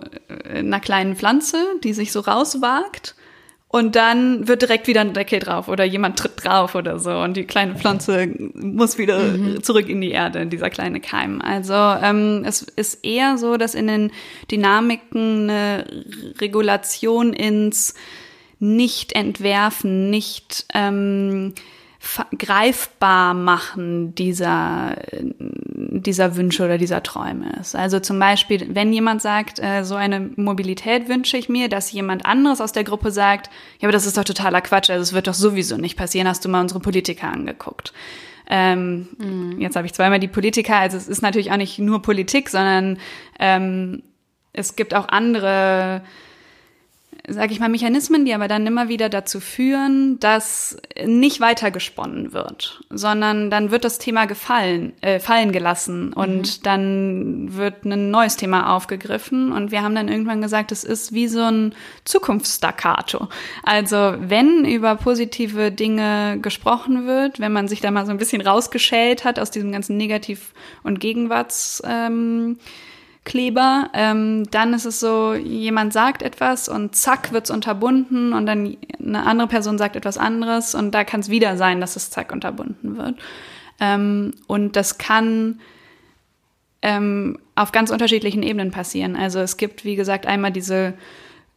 [0.54, 3.16] einer kleinen Pflanze, die sich so rauswagt
[3.72, 7.38] und dann wird direkt wieder ein Deckel drauf oder jemand tritt drauf oder so und
[7.38, 9.62] die kleine Pflanze muss wieder mhm.
[9.62, 11.40] zurück in die Erde, dieser kleine Keim.
[11.40, 14.12] Also ähm, es ist eher so, dass in den
[14.50, 15.86] Dynamiken eine
[16.42, 17.94] Regulation ins
[18.58, 21.54] Nicht-Entwerfen, nicht ähm,
[22.38, 27.76] greifbar machen dieser, dieser Wünsche oder dieser Träume ist.
[27.76, 32.26] Also zum Beispiel, wenn jemand sagt, äh, so eine Mobilität wünsche ich mir, dass jemand
[32.26, 35.28] anderes aus der Gruppe sagt, ja, aber das ist doch totaler Quatsch, also es wird
[35.28, 37.94] doch sowieso nicht passieren, hast du mal unsere Politiker angeguckt.
[38.50, 39.60] Ähm, mhm.
[39.60, 42.98] Jetzt habe ich zweimal die Politiker, also es ist natürlich auch nicht nur Politik, sondern
[43.40, 44.04] ähm,
[44.54, 46.02] es gibt auch andere
[47.28, 52.82] sage ich mal, Mechanismen, die aber dann immer wieder dazu führen, dass nicht weitergesponnen wird,
[52.90, 56.64] sondern dann wird das Thema gefallen, äh, fallen gelassen und mhm.
[56.64, 61.28] dann wird ein neues Thema aufgegriffen und wir haben dann irgendwann gesagt, es ist wie
[61.28, 63.28] so ein Zukunftsstaccato.
[63.64, 68.42] Also wenn über positive Dinge gesprochen wird, wenn man sich da mal so ein bisschen
[68.42, 70.54] rausgeschält hat aus diesem ganzen Negativ-
[70.84, 72.58] und Gegenwarts ähm,
[73.30, 73.92] Kleber.
[73.94, 79.24] Ähm, dann ist es so, jemand sagt etwas und zack wird's unterbunden und dann eine
[79.24, 82.98] andere Person sagt etwas anderes und da kann es wieder sein, dass es zack unterbunden
[82.98, 83.20] wird.
[83.80, 85.60] Ähm, und das kann
[86.82, 89.16] ähm, auf ganz unterschiedlichen Ebenen passieren.
[89.16, 90.96] Also es gibt, wie gesagt, einmal diese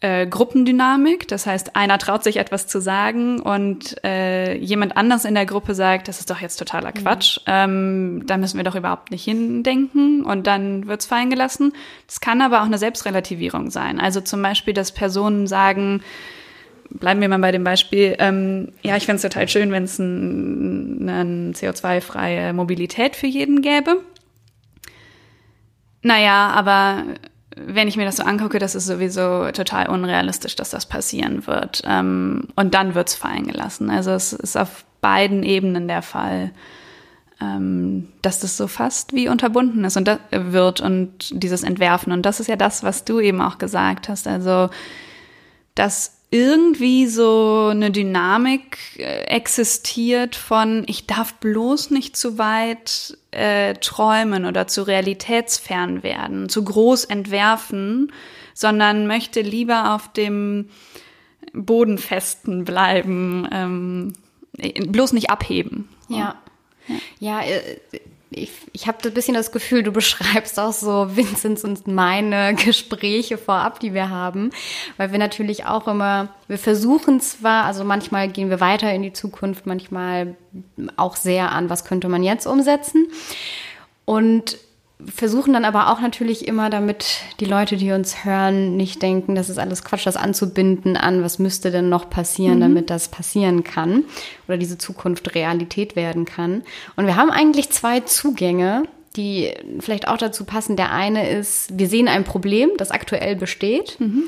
[0.02, 1.28] äh, Gruppendynamik.
[1.28, 5.74] Das heißt, einer traut sich etwas zu sagen und äh, jemand anders in der Gruppe
[5.74, 7.02] sagt, das ist doch jetzt totaler mhm.
[7.02, 7.38] Quatsch.
[7.38, 7.44] Mhm.
[7.46, 11.72] Ähm, da müssen wir doch überhaupt nicht hindenken und dann wird's fallen gelassen.
[12.06, 14.00] Das kann aber auch eine Selbstrelativierung sein.
[14.00, 16.02] Also zum Beispiel, dass Personen sagen,
[16.90, 20.00] bleiben wir mal bei dem Beispiel, ähm, ja, ich fände es total schön, wenn es
[20.00, 24.00] ein, eine CO2-freie Mobilität für jeden gäbe.
[26.02, 27.04] Naja, aber
[27.56, 31.82] wenn ich mir das so angucke, das ist sowieso total unrealistisch, dass das passieren wird.
[31.86, 33.90] Ähm, und dann wird es fallen gelassen.
[33.90, 36.52] Also es ist auf beiden Ebenen der Fall,
[37.40, 42.12] ähm, dass das so fast wie unterbunden ist und das wird und dieses Entwerfen.
[42.12, 44.26] Und das ist ja das, was du eben auch gesagt hast.
[44.26, 44.70] Also,
[45.74, 53.74] dass irgendwie so eine Dynamik äh, existiert von, ich darf bloß nicht zu weit äh,
[53.74, 58.12] träumen oder zu realitätsfern werden, zu groß entwerfen,
[58.54, 60.68] sondern möchte lieber auf dem
[61.52, 64.12] Bodenfesten bleiben, ähm,
[64.86, 65.88] bloß nicht abheben.
[66.08, 66.36] Ja.
[67.18, 67.78] Ja, ja äh,
[68.34, 73.38] ich, ich habe ein bisschen das Gefühl, du beschreibst auch so Vinzenz und meine Gespräche
[73.38, 74.50] vorab, die wir haben,
[74.96, 79.12] weil wir natürlich auch immer, wir versuchen zwar, also manchmal gehen wir weiter in die
[79.12, 80.36] Zukunft, manchmal
[80.96, 83.08] auch sehr an, was könnte man jetzt umsetzen.
[84.04, 84.58] Und
[85.06, 89.48] versuchen dann aber auch natürlich immer, damit die Leute, die uns hören, nicht denken, das
[89.48, 92.62] ist alles Quatsch, das anzubinden an, was müsste denn noch passieren, mhm.
[92.62, 94.04] damit das passieren kann
[94.48, 96.62] oder diese Zukunft Realität werden kann.
[96.96, 98.84] Und wir haben eigentlich zwei Zugänge,
[99.16, 100.76] die vielleicht auch dazu passen.
[100.76, 104.00] Der eine ist, wir sehen ein Problem, das aktuell besteht.
[104.00, 104.24] Mhm.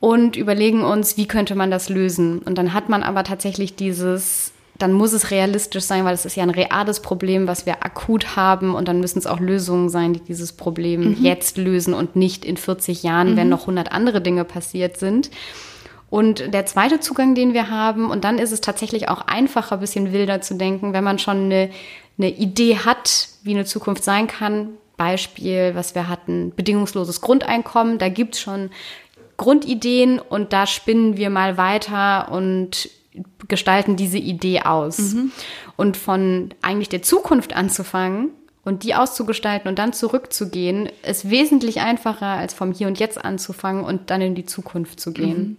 [0.00, 2.38] Und überlegen uns, wie könnte man das lösen?
[2.38, 6.36] Und dann hat man aber tatsächlich dieses dann muss es realistisch sein, weil es ist
[6.36, 10.12] ja ein reales Problem, was wir akut haben und dann müssen es auch Lösungen sein,
[10.12, 11.16] die dieses Problem mhm.
[11.20, 13.36] jetzt lösen und nicht in 40 Jahren, mhm.
[13.36, 15.30] wenn noch 100 andere Dinge passiert sind.
[16.10, 19.80] Und der zweite Zugang, den wir haben, und dann ist es tatsächlich auch einfacher, ein
[19.80, 21.70] bisschen wilder zu denken, wenn man schon eine,
[22.16, 24.70] eine Idee hat, wie eine Zukunft sein kann.
[24.96, 28.70] Beispiel, was wir hatten, bedingungsloses Grundeinkommen, da gibt's schon
[29.36, 32.90] Grundideen und da spinnen wir mal weiter und
[33.48, 34.98] gestalten diese Idee aus.
[34.98, 35.32] Mhm.
[35.76, 38.30] Und von eigentlich der Zukunft anzufangen
[38.64, 43.84] und die auszugestalten und dann zurückzugehen, ist wesentlich einfacher, als vom Hier und Jetzt anzufangen
[43.84, 45.38] und dann in die Zukunft zu gehen.
[45.38, 45.56] Mhm.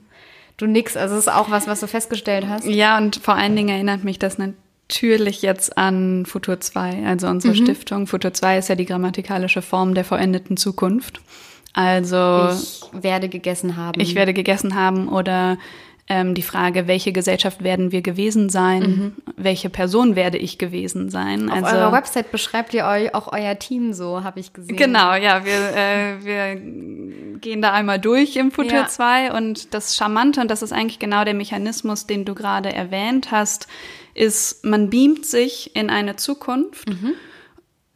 [0.58, 2.66] Du nix, also es ist auch was, was du festgestellt hast.
[2.66, 7.54] Ja, und vor allen Dingen erinnert mich das natürlich jetzt an Futur 2, also unsere
[7.54, 7.64] mhm.
[7.64, 8.08] Stiftung.
[8.08, 11.22] Futur 2 ist ja die grammatikalische Form der vollendeten Zukunft.
[11.74, 14.02] Also ich werde gegessen haben.
[14.02, 15.58] Ich werde gegessen haben oder
[16.10, 19.16] ähm, die Frage, welche Gesellschaft werden wir gewesen sein, mhm.
[19.38, 21.50] welche Person werde ich gewesen sein.
[21.50, 24.76] Auf also, eurer Website beschreibt ihr euch auch euer Team so, habe ich gesehen.
[24.76, 28.88] Genau, ja, wir, äh, wir gehen da einmal durch im Futur ja.
[28.88, 33.30] 2 und das Charmante, und das ist eigentlich genau der Mechanismus, den du gerade erwähnt
[33.30, 33.68] hast,
[34.16, 36.90] ist, man beamt sich in eine Zukunft.
[36.90, 37.14] Mhm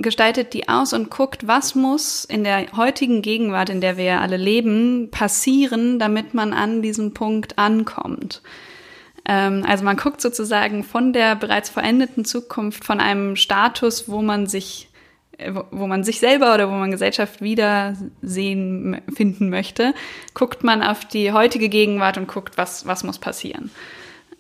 [0.04, 4.22] gestaltet die aus und guckt, was muss in der heutigen Gegenwart, in der wir ja
[4.22, 8.42] alle leben, passieren, damit man an diesem Punkt ankommt.
[9.26, 14.48] Ähm, also man guckt sozusagen von der bereits verendeten Zukunft, von einem Status, wo man
[14.48, 14.89] sich
[15.38, 19.94] äh, wo man sich selber oder wo man Gesellschaft wiedersehen finden möchte,
[20.34, 23.72] guckt man auf die heutige Gegenwart und guckt, was, was muss passieren.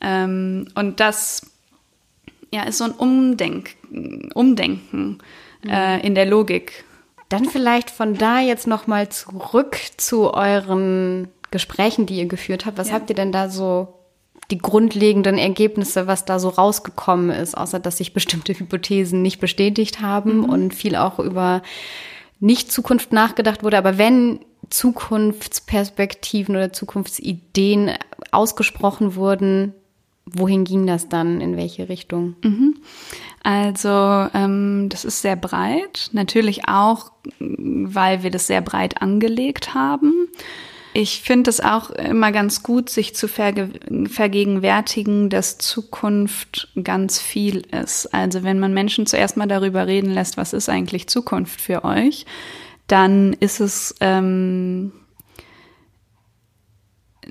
[0.01, 1.49] Ähm, und das
[2.53, 3.75] ja, ist so ein Umdenk,
[4.35, 5.17] Umdenken
[5.67, 6.83] äh, in der Logik.
[7.29, 12.77] Dann vielleicht von da jetzt noch mal zurück zu euren Gesprächen, die ihr geführt habt.
[12.77, 12.95] Was ja.
[12.95, 13.99] habt ihr denn da so
[14.51, 20.01] die grundlegenden Ergebnisse, was da so rausgekommen ist, außer dass sich bestimmte Hypothesen nicht bestätigt
[20.01, 20.45] haben mhm.
[20.45, 21.61] und viel auch über
[22.39, 23.77] nicht Zukunft nachgedacht wurde.
[23.77, 27.91] Aber wenn Zukunftsperspektiven oder Zukunftsideen
[28.31, 29.73] ausgesprochen wurden,
[30.25, 31.41] wohin ging das dann?
[31.41, 32.35] In welche Richtung?
[32.43, 32.75] Mhm.
[33.43, 33.89] Also
[34.33, 36.09] ähm, das ist sehr breit.
[36.13, 40.29] Natürlich auch, weil wir das sehr breit angelegt haben.
[40.95, 43.69] Ich finde es auch immer ganz gut, sich zu verge
[44.09, 48.13] vergegenwärtigen, dass Zukunft ganz viel ist.
[48.13, 52.27] Also wenn man Menschen zuerst mal darüber reden lässt, was ist eigentlich Zukunft für euch,
[52.85, 54.91] dann ist es, ähm,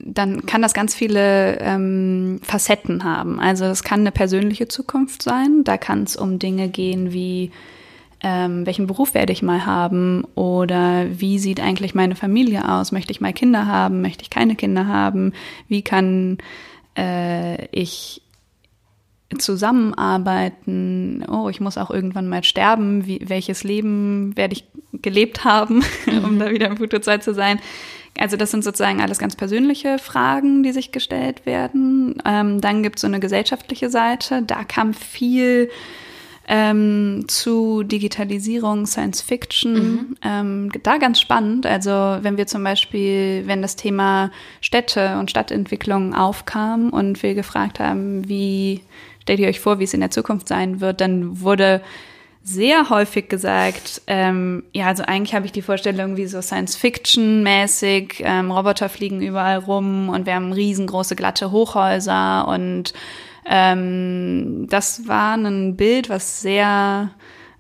[0.05, 3.38] dann kann das ganz viele ähm, Facetten haben.
[3.38, 5.62] Also es kann eine persönliche Zukunft sein.
[5.65, 7.53] Da kann es um Dinge gehen wie
[8.23, 12.93] ähm, welchen Beruf werde ich mal haben oder wie sieht eigentlich meine Familie aus?
[12.93, 14.01] Möchte ich mal Kinder haben?
[14.01, 15.33] Möchte ich keine Kinder haben?
[15.67, 16.38] Wie kann
[16.97, 18.23] äh, ich
[19.37, 21.25] zusammenarbeiten?
[21.29, 23.07] Oh, ich muss auch irgendwann mal sterben.
[23.07, 25.83] Wie, welches Leben werde ich gelebt haben,
[26.25, 27.59] um da wieder im Futurzeit zu sein?
[28.18, 32.20] Also das sind sozusagen alles ganz persönliche Fragen, die sich gestellt werden.
[32.25, 34.42] Ähm, dann gibt es so eine gesellschaftliche Seite.
[34.42, 35.70] Da kam viel
[36.46, 39.72] ähm, zu Digitalisierung, Science Fiction.
[39.72, 40.16] Mhm.
[40.22, 41.66] Ähm, da ganz spannend.
[41.66, 47.81] Also wenn wir zum Beispiel, wenn das Thema Städte und Stadtentwicklung aufkam und wir gefragt
[47.81, 48.83] haben, wie
[49.20, 51.81] stellt ihr euch vor, wie es in der Zukunft sein wird, dann wurde
[52.44, 58.50] sehr häufig gesagt, ähm, ja, also eigentlich habe ich die Vorstellung wie so Science-Fiction-mäßig, ähm,
[58.50, 62.92] Roboter fliegen überall rum und wir haben riesengroße glatte Hochhäuser und
[63.46, 67.11] ähm, das war ein Bild, was sehr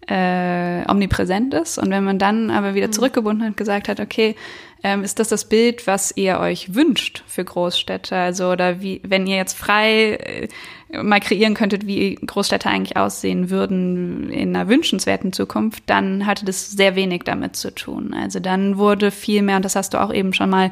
[0.08, 1.78] äh, omnipräsent ist.
[1.78, 2.92] Und wenn man dann aber wieder mhm.
[2.92, 4.36] zurückgebunden hat, gesagt hat, okay,
[4.84, 8.16] ähm, ist das das Bild, was ihr euch wünscht für Großstädte?
[8.16, 10.48] Also, oder wie, wenn ihr jetzt frei äh,
[10.92, 16.70] mal kreieren könntet, wie Großstädte eigentlich aussehen würden in einer wünschenswerten Zukunft, dann hatte das
[16.70, 18.14] sehr wenig damit zu tun.
[18.14, 20.70] Also dann wurde viel mehr, und das hast du auch eben schon mal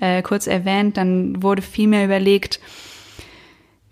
[0.00, 2.60] äh, kurz erwähnt, dann wurde viel mehr überlegt,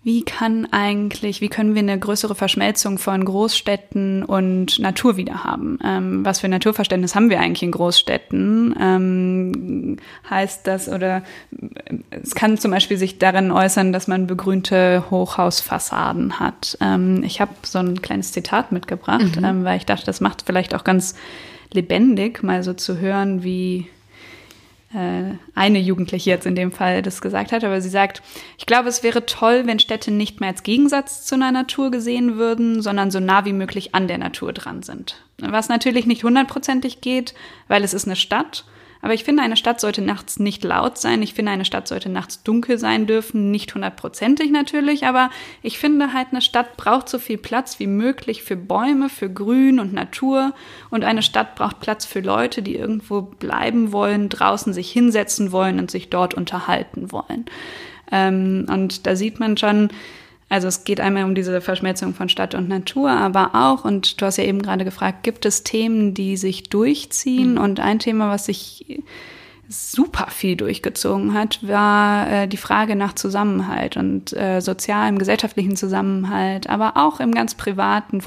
[0.09, 5.77] wie kann eigentlich, wie können wir eine größere Verschmelzung von Großstädten und Natur wieder haben?
[5.85, 8.75] Ähm, was für Naturverständnis haben wir eigentlich in Großstädten?
[8.81, 11.21] Ähm, heißt das oder
[12.09, 16.75] es kann zum Beispiel sich darin äußern, dass man begrünte Hochhausfassaden hat.
[16.81, 19.45] Ähm, ich habe so ein kleines Zitat mitgebracht, mhm.
[19.45, 21.13] Ähm, weil ich dachte, das macht vielleicht auch ganz
[21.71, 23.98] lebendig, mal so zu hören, wie äh,
[24.91, 28.23] eine Jugendliche jetzt in dem Fall das gesagt hat, aber sie sagt,
[28.57, 32.37] ich glaube, es wäre toll, wenn Städte nicht mehr als Gegensatz zu einer Natur gesehen
[32.37, 35.23] würden, sondern so nah wie möglich an der Natur dran sind.
[35.37, 37.35] Was natürlich nicht hundertprozentig geht,
[37.67, 38.65] weil es ist eine Stadt
[39.01, 41.21] aber ich finde, eine Stadt sollte nachts nicht laut sein.
[41.21, 43.49] Ich finde, eine Stadt sollte nachts dunkel sein dürfen.
[43.49, 45.29] Nicht hundertprozentig natürlich, aber
[45.61, 49.79] ich finde halt, eine Stadt braucht so viel Platz wie möglich für Bäume, für Grün
[49.79, 50.53] und Natur.
[50.89, 55.79] Und eine Stadt braucht Platz für Leute, die irgendwo bleiben wollen, draußen sich hinsetzen wollen
[55.79, 57.45] und sich dort unterhalten wollen.
[58.11, 59.89] Ähm, und da sieht man schon,
[60.49, 64.25] also es geht einmal um diese Verschmelzung von Stadt und Natur, aber auch, und du
[64.25, 67.53] hast ja eben gerade gefragt, gibt es Themen, die sich durchziehen?
[67.53, 67.59] Mhm.
[67.59, 69.03] Und ein Thema, was sich
[69.69, 76.67] super viel durchgezogen hat, war äh, die Frage nach Zusammenhalt und äh, sozialem, gesellschaftlichen Zusammenhalt,
[76.67, 78.19] aber auch im ganz privaten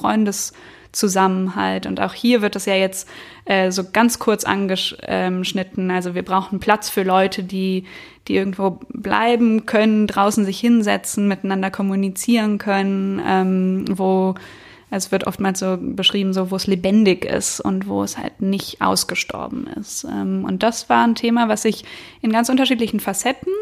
[0.93, 1.87] Freundeszusammenhalt.
[1.87, 3.09] Und auch hier wird es ja jetzt
[3.45, 5.91] äh, so ganz kurz angeschnitten.
[5.91, 7.85] Also wir brauchen Platz für Leute, die
[8.29, 14.37] die irgendwo bleiben können, draußen sich hinsetzen, miteinander kommunizieren können, ähm, wo
[14.91, 18.81] es wird oftmals so beschrieben, so wo es lebendig ist und wo es halt nicht
[18.81, 20.05] ausgestorben ist.
[20.05, 21.85] Ähm, und das war ein Thema, was sich
[22.21, 23.53] in ganz unterschiedlichen Facetten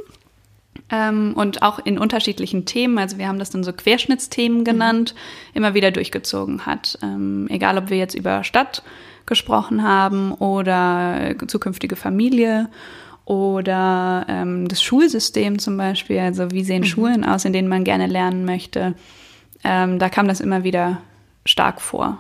[0.91, 4.65] ähm, und auch in unterschiedlichen Themen, also wir haben das dann so Querschnittsthemen mhm.
[4.65, 5.59] genannt, mhm.
[5.59, 6.99] immer wieder durchgezogen hat.
[7.03, 8.83] Ähm, egal, ob wir jetzt über Stadt
[9.27, 12.69] gesprochen haben oder zukünftige Familie
[13.25, 16.87] oder ähm, das Schulsystem zum Beispiel, also wie sehen mhm.
[16.87, 18.95] Schulen aus, in denen man gerne lernen möchte.
[19.63, 21.01] Ähm, da kam das immer wieder
[21.45, 22.19] stark vor.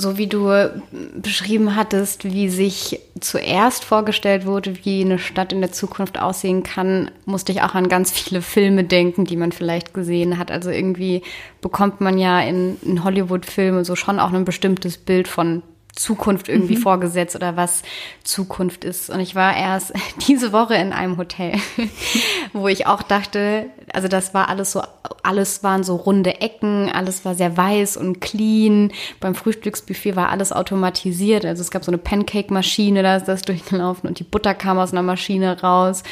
[0.00, 0.70] So wie du
[1.16, 7.10] beschrieben hattest, wie sich zuerst vorgestellt wurde, wie eine Stadt in der Zukunft aussehen kann,
[7.24, 10.52] musste ich auch an ganz viele Filme denken, die man vielleicht gesehen hat.
[10.52, 11.22] Also irgendwie
[11.60, 15.64] bekommt man ja in, in Hollywood-Filmen so schon auch ein bestimmtes Bild von
[15.98, 16.82] Zukunft irgendwie mhm.
[16.82, 17.82] vorgesetzt oder was
[18.22, 19.10] Zukunft ist.
[19.10, 19.92] Und ich war erst
[20.28, 21.54] diese Woche in einem Hotel,
[22.52, 24.82] wo ich auch dachte, also das war alles so,
[25.22, 28.92] alles waren so runde Ecken, alles war sehr weiß und clean.
[29.20, 31.44] Beim Frühstücksbuffet war alles automatisiert.
[31.44, 34.92] Also es gab so eine Pancake-Maschine, da ist das durchgelaufen und die Butter kam aus
[34.92, 36.04] einer Maschine raus.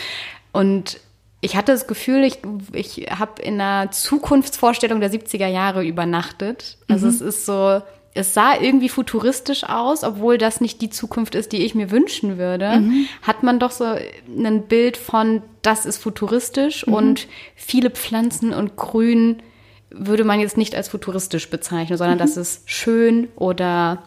[0.53, 1.01] Und
[1.43, 2.39] Ich hatte das Gefühl, ich,
[2.73, 6.79] ich habe in einer Zukunftsvorstellung der 70er Jahre übernachtet.
[6.89, 7.13] Also mhm.
[7.13, 7.83] es ist so,
[8.17, 12.39] es sah irgendwie futuristisch aus, obwohl das nicht die Zukunft ist, die ich mir wünschen
[12.39, 12.81] würde.
[12.81, 13.07] Mhm.
[13.23, 16.95] Hat man doch so ein Bild von, das ist futuristisch mhm.
[16.95, 19.43] und viele Pflanzen und Grün
[19.91, 22.23] würde man jetzt nicht als futuristisch bezeichnen, sondern mhm.
[22.23, 24.03] das ist schön oder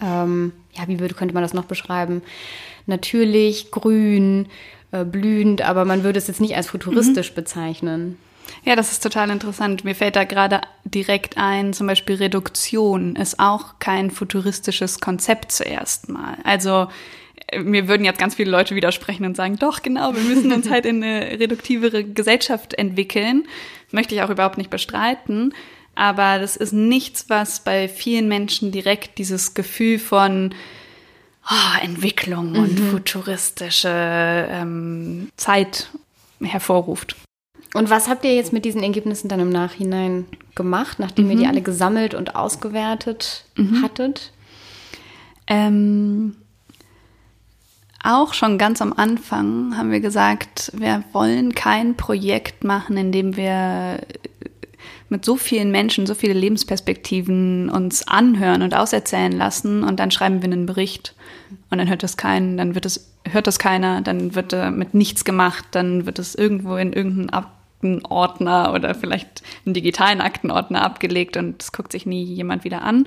[0.00, 2.22] ähm, ja, wie würde, könnte man das noch beschreiben?
[2.86, 4.46] Natürlich, grün,
[4.92, 7.34] äh, blühend, aber man würde es jetzt nicht als futuristisch mhm.
[7.34, 8.18] bezeichnen.
[8.64, 9.84] Ja, das ist total interessant.
[9.84, 16.08] Mir fällt da gerade direkt ein, zum Beispiel Reduktion ist auch kein futuristisches Konzept zuerst
[16.08, 16.36] mal.
[16.44, 16.88] Also
[17.48, 20.70] äh, mir würden jetzt ganz viele Leute widersprechen und sagen, doch, genau, wir müssen uns
[20.70, 23.46] halt in eine reduktivere Gesellschaft entwickeln.
[23.90, 25.54] Möchte ich auch überhaupt nicht bestreiten.
[25.94, 30.54] Aber das ist nichts, was bei vielen Menschen direkt dieses Gefühl von
[31.50, 32.58] oh, Entwicklung mhm.
[32.58, 35.88] und futuristische ähm, Zeit
[36.42, 37.16] hervorruft.
[37.74, 41.30] Und was habt ihr jetzt mit diesen Ergebnissen dann im Nachhinein gemacht, nachdem mhm.
[41.32, 41.50] ihr die mhm.
[41.50, 43.82] alle gesammelt und ausgewertet mhm.
[43.82, 44.32] hattet?
[45.46, 46.36] Ähm,
[48.02, 53.36] auch schon ganz am Anfang haben wir gesagt, wir wollen kein Projekt machen, in dem
[53.36, 54.00] wir
[55.08, 60.42] mit so vielen Menschen, so viele Lebensperspektiven uns anhören und auserzählen lassen und dann schreiben
[60.42, 61.14] wir einen Bericht
[61.70, 65.24] und dann hört das keinen, dann wird es, hört das keiner, dann wird mit nichts
[65.24, 67.30] gemacht, dann wird es irgendwo in irgendeinen
[67.86, 73.06] Aktenordner oder vielleicht einen digitalen Aktenordner abgelegt und es guckt sich nie jemand wieder an.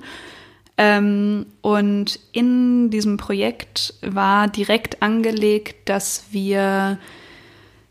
[0.76, 6.98] Ähm, und in diesem Projekt war direkt angelegt, dass wir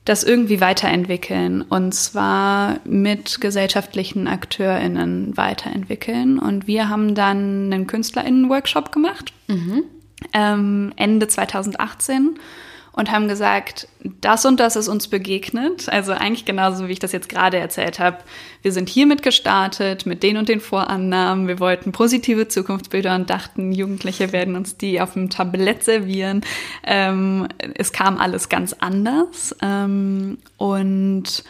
[0.05, 6.39] das irgendwie weiterentwickeln und zwar mit gesellschaftlichen AkteurInnen weiterentwickeln.
[6.39, 9.83] Und wir haben dann einen KünstlerInnen-Workshop gemacht, mhm.
[10.33, 12.39] ähm, Ende 2018
[12.91, 13.87] und haben gesagt,
[14.21, 15.89] das und das ist uns begegnet.
[15.89, 18.17] Also eigentlich genauso, wie ich das jetzt gerade erzählt habe.
[18.61, 21.47] Wir sind hiermit gestartet, mit den und den Vorannahmen.
[21.47, 26.41] Wir wollten positive Zukunftsbilder und dachten, Jugendliche werden uns die auf dem Tablett servieren.
[26.83, 29.55] Ähm, es kam alles ganz anders.
[29.61, 31.43] Ähm, und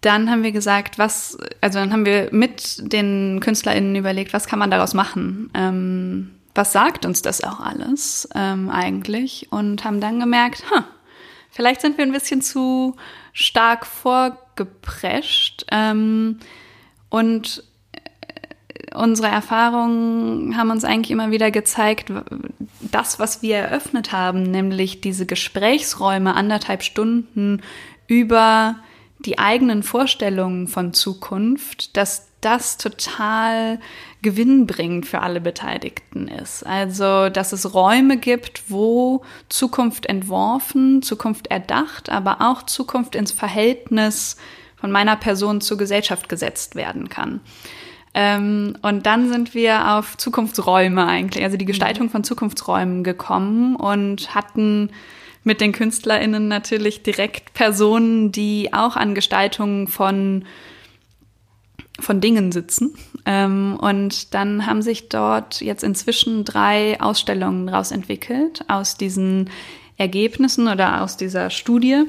[0.00, 4.58] dann haben wir gesagt, was, also dann haben wir mit den KünstlerInnen überlegt, was kann
[4.58, 5.50] man daraus machen?
[5.54, 9.48] Ähm, was sagt uns das auch alles ähm, eigentlich?
[9.50, 10.82] Und haben dann gemerkt, huh,
[11.50, 12.96] vielleicht sind wir ein bisschen zu
[13.32, 15.66] stark vorgeprescht.
[15.70, 16.38] Ähm,
[17.08, 22.12] und äh, unsere Erfahrungen haben uns eigentlich immer wieder gezeigt,
[22.80, 27.62] das, was wir eröffnet haben, nämlich diese Gesprächsräume, anderthalb Stunden
[28.06, 28.76] über
[29.18, 33.80] die eigenen Vorstellungen von Zukunft, dass das total
[34.26, 36.66] gewinnbringend für alle Beteiligten ist.
[36.66, 44.36] Also, dass es Räume gibt, wo Zukunft entworfen, Zukunft erdacht, aber auch Zukunft ins Verhältnis
[44.74, 47.38] von meiner Person zur Gesellschaft gesetzt werden kann.
[48.14, 54.34] Ähm, und dann sind wir auf Zukunftsräume eigentlich, also die Gestaltung von Zukunftsräumen gekommen und
[54.34, 54.90] hatten
[55.44, 60.44] mit den KünstlerInnen natürlich direkt Personen, die auch an Gestaltungen von
[62.00, 62.94] von Dingen sitzen.
[63.26, 69.50] Ähm, und dann haben sich dort jetzt inzwischen drei Ausstellungen daraus entwickelt, aus diesen
[69.96, 72.04] Ergebnissen oder aus dieser Studie.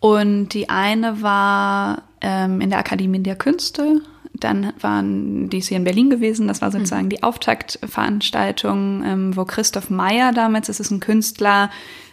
[0.00, 4.00] Und die eine war ähm, in der Akademie der Künste.
[4.34, 6.48] Dann waren die ist hier in Berlin gewesen.
[6.48, 7.10] Das war sozusagen mhm.
[7.10, 11.70] die Auftaktveranstaltung, ähm, wo Christoph Meyer damals, das ist ein Künstler,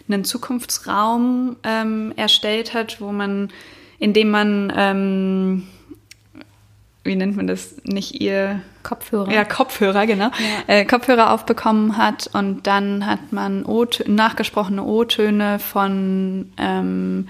[0.08, 3.50] einen Zukunftsraum ähm, erstellt hat, wo man,
[3.98, 5.68] in dem man ähm,
[7.04, 9.32] wie nennt man das, nicht ihr Kopfhörer.
[9.32, 10.26] Ja, Kopfhörer, genau.
[10.68, 10.76] Ja.
[10.76, 17.28] Äh, Kopfhörer aufbekommen hat und dann hat man o nachgesprochene O-Töne von ähm,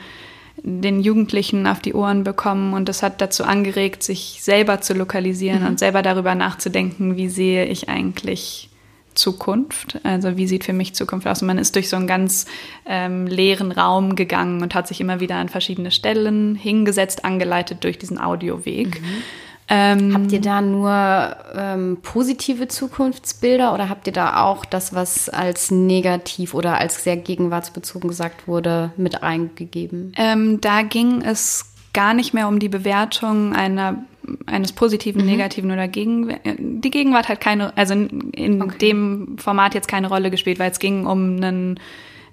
[0.64, 5.62] den Jugendlichen auf die Ohren bekommen und das hat dazu angeregt, sich selber zu lokalisieren
[5.62, 5.68] mhm.
[5.68, 8.70] und selber darüber nachzudenken, wie sehe ich eigentlich
[9.14, 10.00] Zukunft?
[10.04, 11.42] Also wie sieht für mich Zukunft aus?
[11.42, 12.46] Und man ist durch so einen ganz
[12.86, 17.98] ähm, leeren Raum gegangen und hat sich immer wieder an verschiedene Stellen hingesetzt, angeleitet durch
[17.98, 19.02] diesen Audioweg.
[19.02, 19.24] Mhm.
[19.72, 25.30] Ähm, habt ihr da nur ähm, positive Zukunftsbilder oder habt ihr da auch das, was
[25.30, 30.14] als negativ oder als sehr gegenwartsbezogen gesagt wurde, mit eingegeben?
[30.18, 34.04] Ähm, da ging es gar nicht mehr um die Bewertung einer
[34.46, 35.28] eines positiven, mhm.
[35.28, 38.78] negativen oder gegen die Gegenwart hat keine, also in okay.
[38.78, 41.80] dem Format jetzt keine Rolle gespielt, weil es ging um ein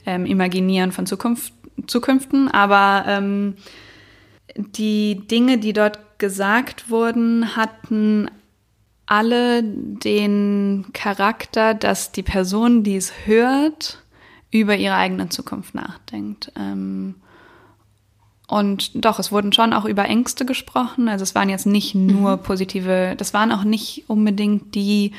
[0.05, 1.53] ähm, Imaginieren von Zukunft,
[1.87, 3.55] Zukünften, aber ähm,
[4.57, 8.31] die Dinge, die dort gesagt wurden, hatten
[9.07, 14.03] alle den Charakter, dass die Person, die es hört,
[14.51, 16.53] über ihre eigene Zukunft nachdenkt.
[16.57, 17.17] Ähm,
[18.49, 21.09] und doch, es wurden schon auch über Ängste gesprochen.
[21.09, 22.43] Also es waren jetzt nicht nur mhm.
[22.43, 25.13] positive, das waren auch nicht unbedingt die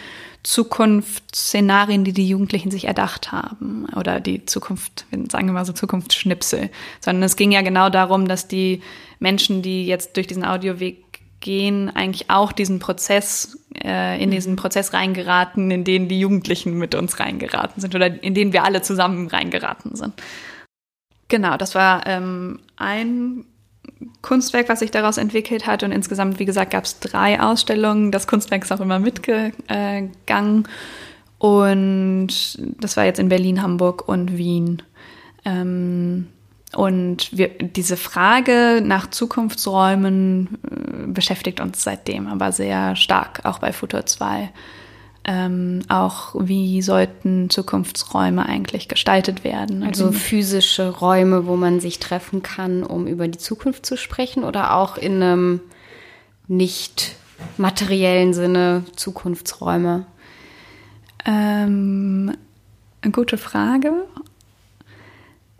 [0.44, 3.86] Zukunftsszenarien, die die Jugendlichen sich erdacht haben.
[3.98, 6.70] Oder die Zukunft, sagen wir mal so Zukunftsschnipsel.
[7.02, 8.82] Sondern es ging ja genau darum, dass die
[9.20, 11.04] Menschen, die jetzt durch diesen Audioweg
[11.42, 14.58] gehen, eigentlich auch diesen Prozess, äh, in diesen mhm.
[14.58, 18.82] Prozess reingeraten, in den die Jugendlichen mit uns reingeraten sind oder in den wir alle
[18.82, 20.14] zusammen reingeraten sind.
[21.28, 23.46] Genau, das war ähm, ein
[24.22, 25.84] Kunstwerk, was sich daraus entwickelt hat.
[25.84, 28.12] Und insgesamt, wie gesagt, gab es drei Ausstellungen.
[28.12, 30.68] Das Kunstwerk ist auch immer mitgegangen.
[31.40, 32.28] Und
[32.80, 34.82] das war jetzt in Berlin, Hamburg und Wien.
[35.46, 36.28] Ähm,
[36.74, 43.72] und wir, diese Frage nach Zukunftsräumen äh, beschäftigt uns seitdem aber sehr stark, auch bei
[43.72, 44.50] Futur 2
[45.28, 49.84] ähm, auch, wie sollten Zukunftsräume eigentlich gestaltet werden.
[49.84, 54.74] Also physische Räume, wo man sich treffen kann, um über die Zukunft zu sprechen oder
[54.76, 55.60] auch in einem
[56.48, 57.16] nicht
[57.58, 60.06] materiellen Sinne Zukunftsräume?
[61.26, 62.34] Ähm,
[63.02, 63.92] eine gute Frage.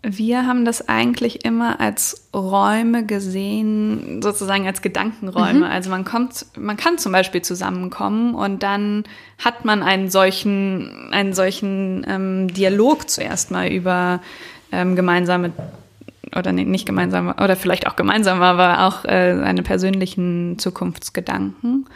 [0.02, 5.58] Wir haben das eigentlich immer als Räume gesehen, sozusagen als Gedankenräume.
[5.66, 5.72] Mhm.
[5.72, 9.04] Also man kommt, man kann zum Beispiel zusammenkommen und dann
[9.38, 14.20] hat man einen solchen, einen solchen ähm, Dialog zuerst mal über
[14.70, 15.52] ähm, gemeinsame
[16.36, 21.86] oder nee, nicht gemeinsame oder vielleicht auch gemeinsam, aber auch äh, seine persönlichen Zukunftsgedanken.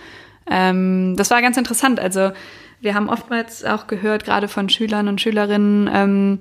[0.51, 2.01] Ähm, das war ganz interessant.
[2.01, 2.33] Also
[2.81, 6.39] wir haben oftmals auch gehört, gerade von Schülern und Schülerinnen, ähm,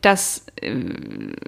[0.00, 0.74] dass äh,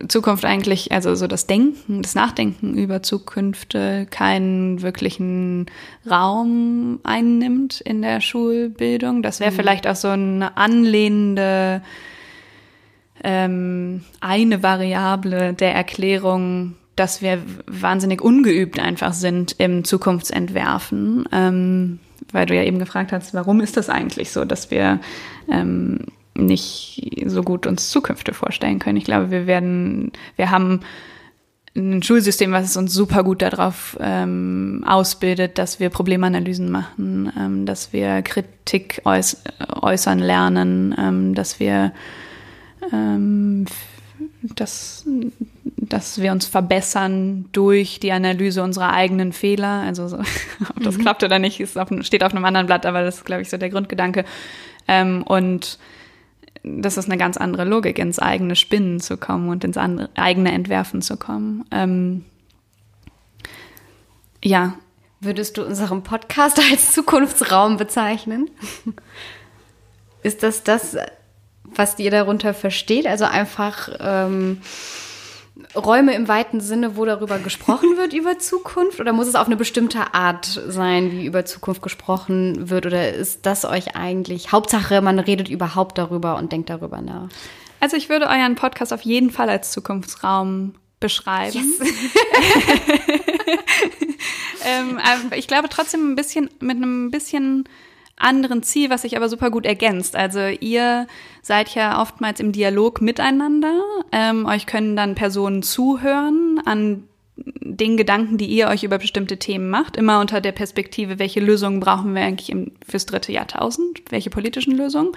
[0.08, 5.66] Zukunft eigentlich, also so das Denken, das Nachdenken über Zukünfte keinen wirklichen
[6.08, 9.22] Raum einnimmt in der Schulbildung.
[9.22, 9.56] Das wäre mhm.
[9.56, 11.82] vielleicht auch so eine anlehnende
[13.22, 21.28] ähm, eine Variable der Erklärung, dass wir wahnsinnig ungeübt einfach sind im Zukunftsentwerfen.
[21.30, 21.98] Ähm,
[22.32, 25.00] weil du ja eben gefragt hast, warum ist das eigentlich so, dass wir
[25.50, 25.98] ähm,
[26.34, 28.96] nicht so gut uns Zukünfte vorstellen können.
[28.96, 30.80] Ich glaube, wir werden, wir haben
[31.76, 37.92] ein Schulsystem, was uns super gut darauf ähm, ausbildet, dass wir Problemanalysen machen, ähm, dass
[37.92, 39.42] wir Kritik äuß
[39.82, 41.92] äußern lernen, ähm, dass wir
[42.92, 43.66] ähm,
[44.42, 45.06] dass,
[45.76, 49.82] dass wir uns verbessern durch die Analyse unserer eigenen Fehler.
[49.82, 50.18] Also so,
[50.76, 51.02] ob das mhm.
[51.02, 53.56] klappt oder nicht, auf, steht auf einem anderen Blatt, aber das ist, glaube ich, so
[53.56, 54.24] der Grundgedanke.
[54.88, 55.78] Ähm, und
[56.62, 60.52] das ist eine ganz andere Logik, ins eigene Spinnen zu kommen und ins andere, eigene
[60.52, 61.64] Entwerfen zu kommen.
[61.70, 62.24] Ähm,
[64.42, 64.74] ja.
[65.22, 68.50] Würdest du unseren Podcast als Zukunftsraum bezeichnen?
[70.22, 70.96] Ist das das,
[71.64, 73.06] was ihr darunter versteht?
[73.06, 74.60] Also einfach ähm,
[75.74, 79.00] Räume im weiten Sinne, wo darüber gesprochen wird, über Zukunft?
[79.00, 82.86] Oder muss es auf eine bestimmte Art sein, wie über Zukunft gesprochen wird?
[82.86, 87.28] Oder ist das euch eigentlich Hauptsache, man redet überhaupt darüber und denkt darüber nach?
[87.80, 91.56] Also ich würde euren Podcast auf jeden Fall als Zukunftsraum beschreiben.
[91.80, 91.80] Yes.
[94.66, 94.98] ähm,
[95.34, 97.64] ich glaube trotzdem ein bisschen mit einem bisschen
[98.20, 100.16] anderen Ziel, was sich aber super gut ergänzt.
[100.16, 101.06] Also ihr
[101.42, 103.82] seid ja oftmals im Dialog miteinander.
[104.12, 107.04] Ähm, euch können dann Personen zuhören an
[107.36, 111.80] den Gedanken, die ihr euch über bestimmte Themen macht, immer unter der Perspektive, welche Lösungen
[111.80, 115.12] brauchen wir eigentlich im, fürs dritte Jahrtausend, welche politischen Lösungen.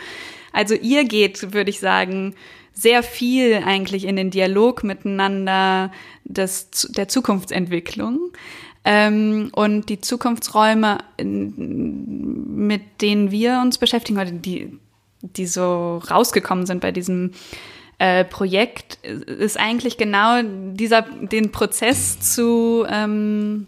[0.54, 2.36] Also ihr geht, würde ich sagen,
[2.74, 5.92] sehr viel eigentlich in den Dialog miteinander
[6.24, 8.32] des, der Zukunftsentwicklung.
[8.86, 14.78] Ähm, und die Zukunftsräume, mit denen wir uns beschäftigen, oder die,
[15.22, 17.32] die so rausgekommen sind bei diesem
[18.00, 20.42] äh, Projekt, ist eigentlich genau
[20.74, 23.68] dieser, den Prozess zu, ähm,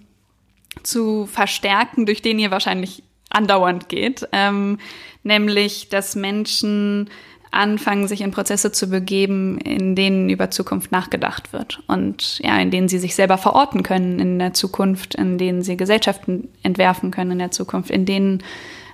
[0.83, 4.27] zu verstärken, durch den ihr wahrscheinlich andauernd geht.
[4.33, 4.79] Ähm,
[5.23, 7.09] nämlich, dass Menschen
[7.55, 12.71] anfangen, sich in Prozesse zu begeben, in denen über Zukunft nachgedacht wird und ja, in
[12.71, 17.31] denen sie sich selber verorten können in der Zukunft, in denen sie Gesellschaften entwerfen können
[17.31, 18.43] in der Zukunft, in denen,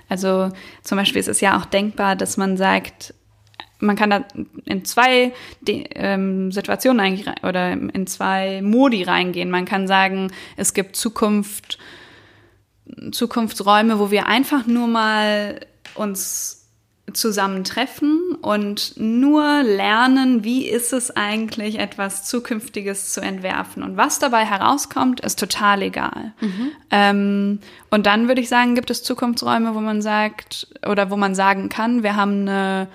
[0.08, 0.50] also
[0.82, 3.14] zum Beispiel ist es ja auch denkbar, dass man sagt,
[3.82, 4.24] man kann da
[4.64, 5.32] in zwei
[5.66, 9.50] ähm, Situationen eigentlich oder in zwei Modi reingehen.
[9.50, 11.78] Man kann sagen, es gibt Zukunft,
[13.10, 15.60] Zukunftsräume, wo wir einfach nur mal
[15.96, 16.61] uns
[17.14, 23.82] zusammentreffen und nur lernen, wie ist es eigentlich, etwas Zukünftiges zu entwerfen.
[23.82, 26.32] Und was dabei herauskommt, ist total egal.
[26.40, 26.70] Mhm.
[26.90, 27.58] Ähm,
[27.90, 31.68] und dann würde ich sagen, gibt es Zukunftsräume, wo man sagt, oder wo man sagen
[31.68, 32.88] kann, wir haben eine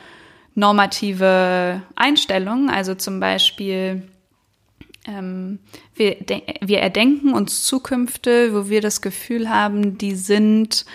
[0.55, 4.03] normative Einstellung, also zum Beispiel
[5.09, 5.59] Ähm,
[5.95, 6.17] wir,
[6.59, 10.85] wir erdenken uns Zukünfte, wo wir das Gefühl haben, die sind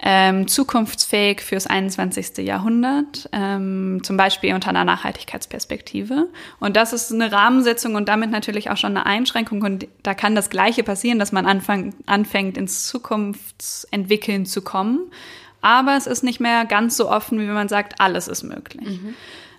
[0.00, 2.38] ähm, zukunftsfähig fürs 21.
[2.38, 6.28] Jahrhundert, ähm, zum Beispiel unter einer Nachhaltigkeitsperspektive.
[6.60, 9.62] Und das ist eine Rahmensetzung und damit natürlich auch schon eine Einschränkung.
[9.62, 15.00] Und da kann das Gleiche passieren, dass man anfang, anfängt, ins Zukunftsentwickeln zu kommen.
[15.60, 18.88] Aber es ist nicht mehr ganz so offen, wie wenn man sagt, alles ist möglich.
[18.88, 19.14] Mhm.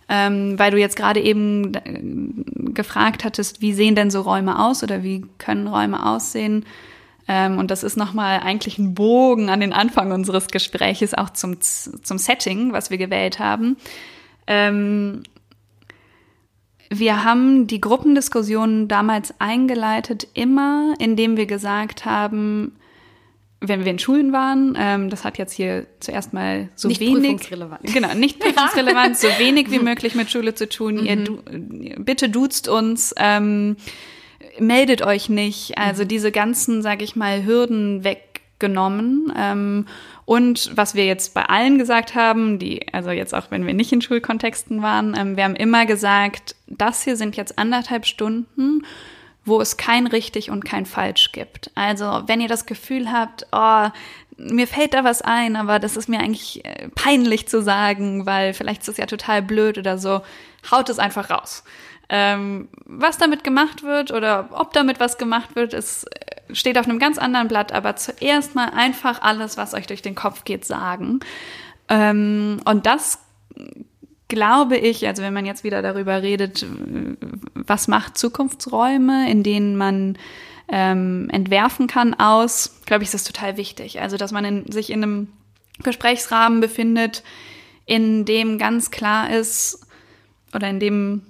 [0.07, 4.81] Ähm, weil du jetzt gerade eben äh, gefragt hattest, wie sehen denn so Räume aus
[4.83, 6.65] oder wie können Räume aussehen?
[7.31, 11.61] Ähm, und das ist nochmal eigentlich ein Bogen an den Anfang unseres Gespräches, auch zum,
[11.61, 13.77] zum Setting, was wir gewählt haben.
[14.47, 15.21] Ähm,
[16.89, 22.75] wir haben die Gruppendiskussionen damals eingeleitet, immer indem wir gesagt haben,
[23.61, 27.21] wenn wir in Schulen waren, ähm, das hat jetzt hier zuerst mal so nicht wenig.
[27.21, 27.83] Prüfungsrelevant.
[27.93, 30.95] Genau, nicht prüfungsrelevant, so wenig wie möglich mit Schule zu tun.
[30.95, 31.05] Mhm.
[31.05, 33.75] Ihr du, bitte duzt uns, ähm,
[34.59, 35.77] meldet euch nicht.
[35.77, 36.07] Also mhm.
[36.07, 39.33] diese ganzen, sag ich mal, Hürden weggenommen.
[39.37, 39.85] Ähm,
[40.25, 43.91] und was wir jetzt bei allen gesagt haben, die, also jetzt auch wenn wir nicht
[43.91, 48.83] in Schulkontexten waren, ähm, wir haben immer gesagt, das hier sind jetzt anderthalb Stunden
[49.49, 51.71] wo es kein richtig und kein falsch gibt.
[51.75, 53.87] Also wenn ihr das Gefühl habt, oh,
[54.37, 58.53] mir fällt da was ein, aber das ist mir eigentlich äh, peinlich zu sagen, weil
[58.53, 60.21] vielleicht ist es ja total blöd oder so,
[60.71, 61.63] haut es einfach raus.
[62.11, 66.87] Ähm, was damit gemacht wird oder ob damit was gemacht wird, ist, äh, steht auf
[66.87, 70.65] einem ganz anderen Blatt, aber zuerst mal einfach alles, was euch durch den Kopf geht,
[70.65, 71.19] sagen.
[71.87, 73.19] Ähm, und das
[74.27, 76.65] glaube ich, also wenn man jetzt wieder darüber redet,
[77.53, 80.17] was macht Zukunftsräume, in denen man
[80.69, 84.01] ähm, entwerfen kann aus, glaube ich, ist das total wichtig.
[84.01, 85.27] Also, dass man in, sich in einem
[85.83, 87.23] Gesprächsrahmen befindet,
[87.85, 89.85] in dem ganz klar ist
[90.53, 91.23] oder in dem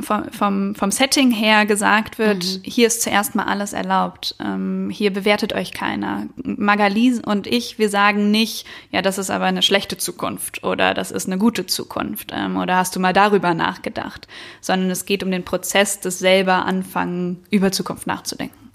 [0.00, 2.60] vom, vom, vom Setting her gesagt wird, mhm.
[2.64, 4.34] hier ist zuerst mal alles erlaubt.
[4.40, 6.26] Ähm, hier bewertet euch keiner.
[6.36, 11.10] Magali und ich, wir sagen nicht, ja, das ist aber eine schlechte Zukunft oder das
[11.10, 14.28] ist eine gute Zukunft ähm, oder hast du mal darüber nachgedacht,
[14.60, 18.70] sondern es geht um den Prozess des selber anfangen, über Zukunft nachzudenken.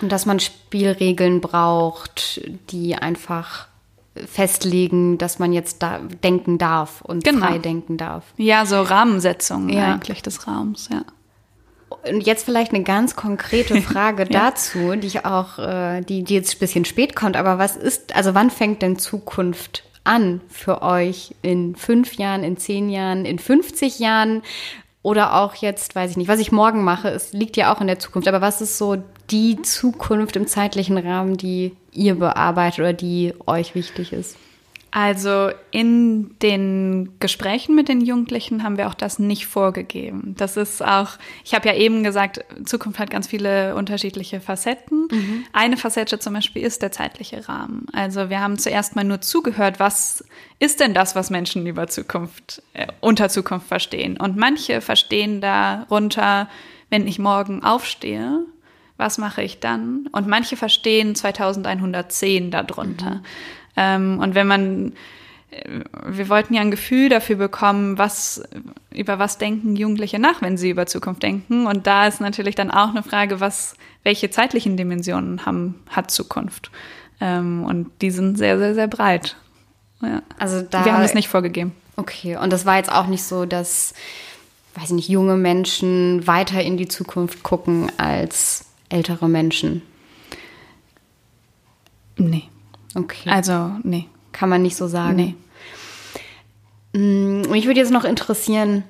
[0.00, 2.40] Und dass man Spielregeln braucht,
[2.70, 3.68] die einfach
[4.26, 7.46] festlegen, dass man jetzt da denken darf und genau.
[7.46, 8.24] frei denken darf.
[8.36, 9.92] Ja, so Rahmensetzung ja.
[9.92, 11.02] eigentlich des Raums, ja.
[12.10, 14.28] Und jetzt vielleicht eine ganz konkrete Frage ja.
[14.28, 18.14] dazu, die ich auch, äh, die, die jetzt ein bisschen spät kommt, aber was ist,
[18.14, 23.38] also wann fängt denn Zukunft an für euch in fünf Jahren, in zehn Jahren, in
[23.38, 24.42] 50 Jahren?
[25.02, 27.86] Oder auch jetzt, weiß ich nicht, was ich morgen mache, es liegt ja auch in
[27.86, 28.28] der Zukunft.
[28.28, 28.96] Aber was ist so
[29.30, 34.36] die Zukunft im zeitlichen Rahmen, die ihr bearbeitet oder die euch wichtig ist?
[34.90, 40.34] Also in den Gesprächen mit den Jugendlichen haben wir auch das nicht vorgegeben.
[40.38, 41.10] Das ist auch,
[41.44, 45.08] ich habe ja eben gesagt, Zukunft hat ganz viele unterschiedliche Facetten.
[45.10, 45.44] Mhm.
[45.52, 47.86] Eine Facette zum Beispiel ist der zeitliche Rahmen.
[47.92, 50.24] Also wir haben zuerst mal nur zugehört, was
[50.58, 54.16] ist denn das, was Menschen über Zukunft, äh, unter Zukunft verstehen.
[54.16, 56.48] Und manche verstehen darunter,
[56.88, 58.46] wenn ich morgen aufstehe,
[58.98, 60.08] was mache ich dann?
[60.12, 63.10] Und manche verstehen 2110 darunter.
[63.10, 63.20] Mhm.
[63.76, 64.92] Ähm, und wenn man,
[65.50, 68.42] äh, wir wollten ja ein Gefühl dafür bekommen, was,
[68.90, 71.66] über was denken Jugendliche nach, wenn sie über Zukunft denken.
[71.66, 76.72] Und da ist natürlich dann auch eine Frage, was, welche zeitlichen Dimensionen haben, hat Zukunft?
[77.20, 79.36] Ähm, und die sind sehr, sehr, sehr breit.
[80.02, 80.22] Ja.
[80.38, 81.72] Also da, wir haben es nicht vorgegeben.
[81.94, 83.94] Okay, und das war jetzt auch nicht so, dass,
[84.74, 89.82] weiß ich nicht, junge Menschen weiter in die Zukunft gucken als ältere Menschen.
[92.16, 92.44] Nee.
[92.94, 93.30] Okay.
[93.30, 94.06] Also, nee.
[94.32, 95.16] Kann man nicht so sagen.
[95.16, 95.34] Nee.
[96.98, 98.84] Mm, mich würde jetzt noch interessieren,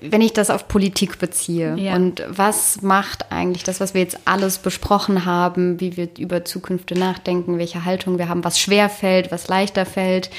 [0.00, 1.94] wenn ich das auf Politik beziehe ja.
[1.94, 6.98] und was macht eigentlich das, was wir jetzt alles besprochen haben, wie wir über Zukünfte
[6.98, 10.30] nachdenken, welche Haltung wir haben, was schwer fällt, was leichter fällt,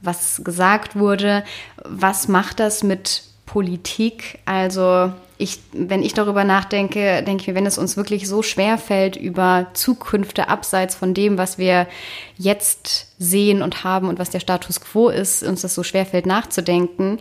[0.00, 1.44] was gesagt wurde,
[1.84, 4.38] was macht das mit Politik?
[4.44, 5.12] Also
[5.42, 9.16] ich, wenn ich darüber nachdenke, denke ich mir, wenn es uns wirklich so schwer fällt,
[9.16, 11.86] über Zukünfte abseits von dem, was wir
[12.38, 16.26] jetzt sehen und haben und was der Status quo ist, uns das so schwer fällt
[16.26, 17.18] nachzudenken,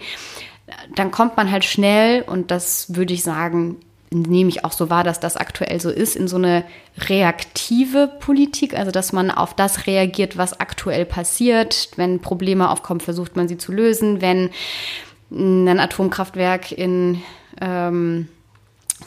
[0.95, 3.77] dann kommt man halt schnell, und das würde ich sagen,
[4.11, 6.63] nehme ich auch so wahr, dass das aktuell so ist, in so eine
[7.09, 11.89] reaktive Politik, also dass man auf das reagiert, was aktuell passiert.
[11.95, 14.21] Wenn Probleme aufkommen, versucht man sie zu lösen.
[14.21, 14.49] Wenn
[15.31, 17.21] ein Atomkraftwerk in
[17.61, 18.27] ähm,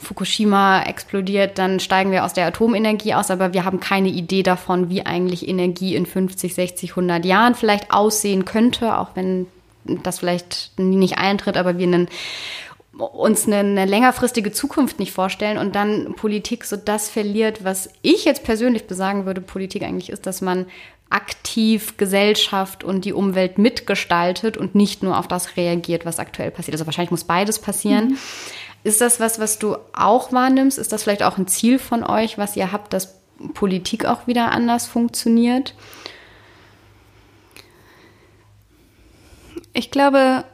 [0.01, 4.89] Fukushima explodiert, dann steigen wir aus der Atomenergie aus, aber wir haben keine Idee davon,
[4.89, 9.47] wie eigentlich Energie in 50, 60, 100 Jahren vielleicht aussehen könnte, auch wenn
[9.85, 12.09] das vielleicht nie nicht eintritt, aber wir einen
[12.97, 18.23] uns eine, eine längerfristige Zukunft nicht vorstellen und dann Politik so das verliert, was ich
[18.23, 20.65] jetzt persönlich besagen würde, Politik eigentlich ist, dass man
[21.09, 26.75] aktiv Gesellschaft und die Umwelt mitgestaltet und nicht nur auf das reagiert, was aktuell passiert.
[26.75, 28.09] Also wahrscheinlich muss beides passieren.
[28.09, 28.17] Mhm.
[28.83, 30.77] Ist das was, was du auch wahrnimmst?
[30.77, 33.19] Ist das vielleicht auch ein Ziel von euch, was ihr habt, dass
[33.53, 35.73] Politik auch wieder anders funktioniert?
[39.73, 40.45] Ich glaube,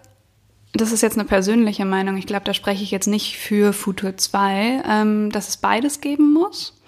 [0.73, 2.17] das ist jetzt eine persönliche Meinung.
[2.17, 6.33] Ich glaube, da spreche ich jetzt nicht für Futur 2, ähm, dass es beides geben
[6.33, 6.79] muss.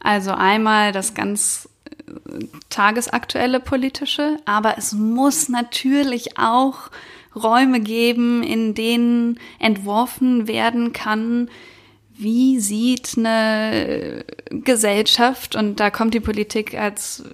[0.00, 1.67] Also einmal das ganz
[2.70, 6.90] tagesaktuelle politische, aber es muss natürlich auch
[7.34, 11.48] Räume geben, in denen entworfen werden kann,
[12.16, 17.24] wie sieht eine Gesellschaft, und da kommt die Politik als,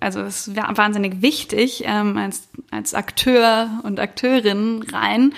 [0.00, 5.34] also es ist wahnsinnig wichtig, ähm, als, als Akteur und Akteurin rein,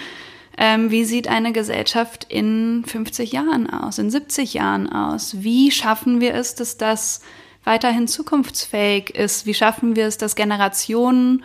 [0.57, 5.43] ähm, wie sieht eine Gesellschaft in 50 Jahren aus, in 70 Jahren aus?
[5.43, 7.21] Wie schaffen wir es, dass das
[7.67, 9.47] weiterhin zukunftsfähig ist?
[9.47, 11.43] Wie schaffen wir es, dass Generationen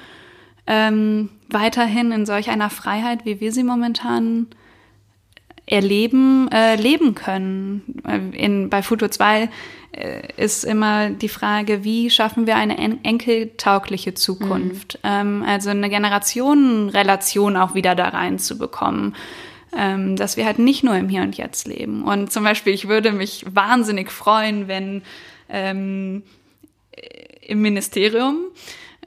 [0.67, 4.47] ähm, weiterhin in solch einer Freiheit, wie wir sie momentan
[5.65, 8.01] erleben, äh, leben können.
[8.07, 9.49] Äh, in, bei Futur 2
[9.91, 14.99] äh, ist immer die Frage, wie schaffen wir eine en enkeltaugliche Zukunft?
[15.03, 15.09] Mhm.
[15.09, 19.15] Ähm, also eine Generationenrelation auch wieder da reinzubekommen.
[19.74, 22.03] Ähm, dass wir halt nicht nur im Hier und Jetzt leben.
[22.03, 25.01] Und zum Beispiel, ich würde mich wahnsinnig freuen, wenn
[25.51, 26.23] ähm,
[27.41, 28.45] im Ministerium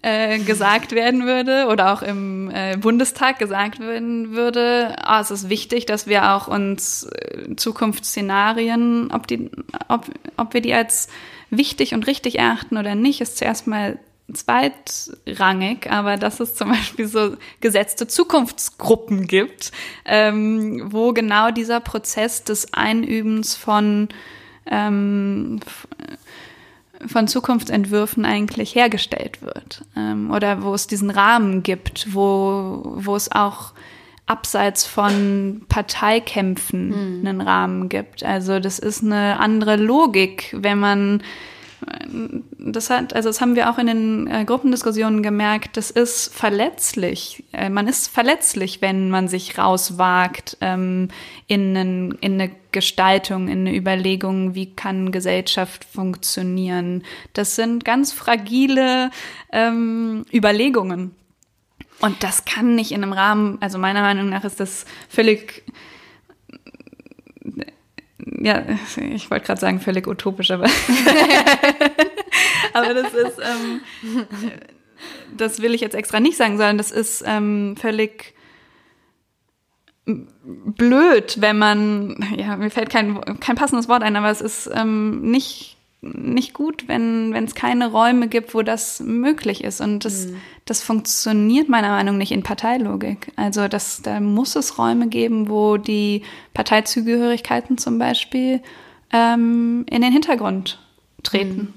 [0.03, 5.49] äh, gesagt werden würde oder auch im äh, Bundestag gesagt werden würde, oh, es ist
[5.49, 9.51] wichtig, dass wir auch uns äh, Zukunftsszenarien, ob, die,
[9.89, 10.05] ob,
[10.37, 11.09] ob wir die als
[11.49, 13.99] wichtig und richtig erachten oder nicht, ist zuerst mal
[14.33, 19.73] zweitrangig, aber dass es zum Beispiel so gesetzte Zukunftsgruppen gibt,
[20.05, 24.09] ähm, wo genau dieser Prozess des Einübens von
[24.67, 25.61] ähm,
[27.07, 29.83] von Zukunftsentwürfen eigentlich hergestellt wird.
[29.97, 33.73] Ähm, oder wo es diesen Rahmen gibt, wo, wo es auch
[34.27, 37.27] abseits von Parteikämpfen mhm.
[37.27, 38.23] einen Rahmen gibt.
[38.25, 41.23] Also das ist eine andere Logik, wenn man
[42.59, 47.45] das hat, also das haben wir auch in den äh, Gruppendiskussionen gemerkt, das ist verletzlich.
[47.53, 51.09] Äh, man ist verletzlich, wenn man sich rauswagt ähm,
[51.47, 57.03] in, einen, in eine Gestaltung, in eine Überlegung, wie kann Gesellschaft funktionieren.
[57.33, 59.11] Das sind ganz fragile
[59.53, 61.15] ähm, Überlegungen.
[62.01, 65.65] Und das kann nicht in einem Rahmen, also meiner Meinung nach ist das völlig
[68.19, 68.63] ja,
[68.97, 70.65] ich wollte gerade sagen, völlig utopisch, aber,
[72.73, 73.81] aber das ist, ähm,
[75.37, 78.35] das will ich jetzt extra nicht sagen, sondern das ist ähm, völlig
[80.07, 85.31] blöd, wenn man, ja, mir fällt kein, kein passendes Wort ein, aber es ist ähm,
[85.31, 85.74] nicht
[86.13, 89.81] nicht gut, wenn es keine Räume gibt, wo das möglich ist.
[89.81, 90.37] Und das, mhm.
[90.65, 93.33] das funktioniert meiner Meinung nach nicht in Parteilogik.
[93.37, 98.61] Also das, da muss es Räume geben, wo die Parteizugehörigkeiten zum Beispiel
[99.13, 100.79] ähm, in den Hintergrund
[101.23, 101.57] treten.
[101.57, 101.75] Mhm.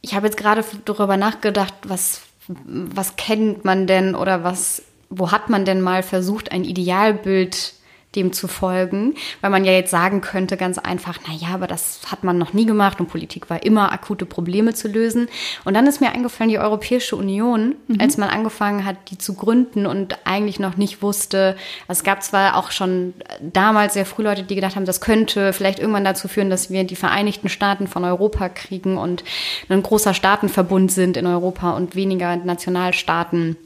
[0.00, 5.50] Ich habe jetzt gerade darüber nachgedacht, was, was kennt man denn oder was, wo hat
[5.50, 7.74] man denn mal versucht, ein Idealbild
[8.18, 12.00] dem zu folgen, weil man ja jetzt sagen könnte ganz einfach, na ja, aber das
[12.10, 15.28] hat man noch nie gemacht und Politik war immer akute Probleme zu lösen.
[15.64, 18.00] Und dann ist mir eingefallen, die Europäische Union, mhm.
[18.00, 21.56] als man angefangen hat, die zu gründen und eigentlich noch nicht wusste,
[21.86, 25.52] also es gab zwar auch schon damals sehr früh Leute, die gedacht haben, das könnte
[25.52, 29.22] vielleicht irgendwann dazu führen, dass wir die Vereinigten Staaten von Europa kriegen und
[29.68, 33.56] ein großer Staatenverbund sind in Europa und weniger Nationalstaaten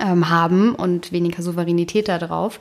[0.00, 2.60] ähm, haben und weniger Souveränität darauf.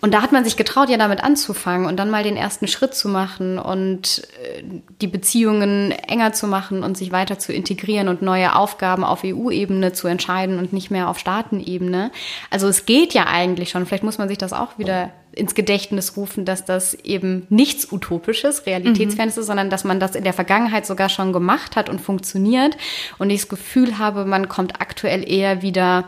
[0.00, 2.94] Und da hat man sich getraut, ja damit anzufangen und dann mal den ersten Schritt
[2.94, 4.62] zu machen und äh,
[5.00, 9.92] die Beziehungen enger zu machen und sich weiter zu integrieren und neue Aufgaben auf EU-Ebene
[9.92, 12.12] zu entscheiden und nicht mehr auf Staatenebene.
[12.50, 13.86] Also es geht ja eigentlich schon.
[13.86, 18.66] Vielleicht muss man sich das auch wieder ins Gedächtnis rufen, dass das eben nichts Utopisches,
[18.66, 19.40] Realitätsfernes mhm.
[19.40, 22.76] ist, sondern dass man das in der Vergangenheit sogar schon gemacht hat und funktioniert.
[23.18, 26.04] Und ich das Gefühl habe, man kommt aktuell eher wieder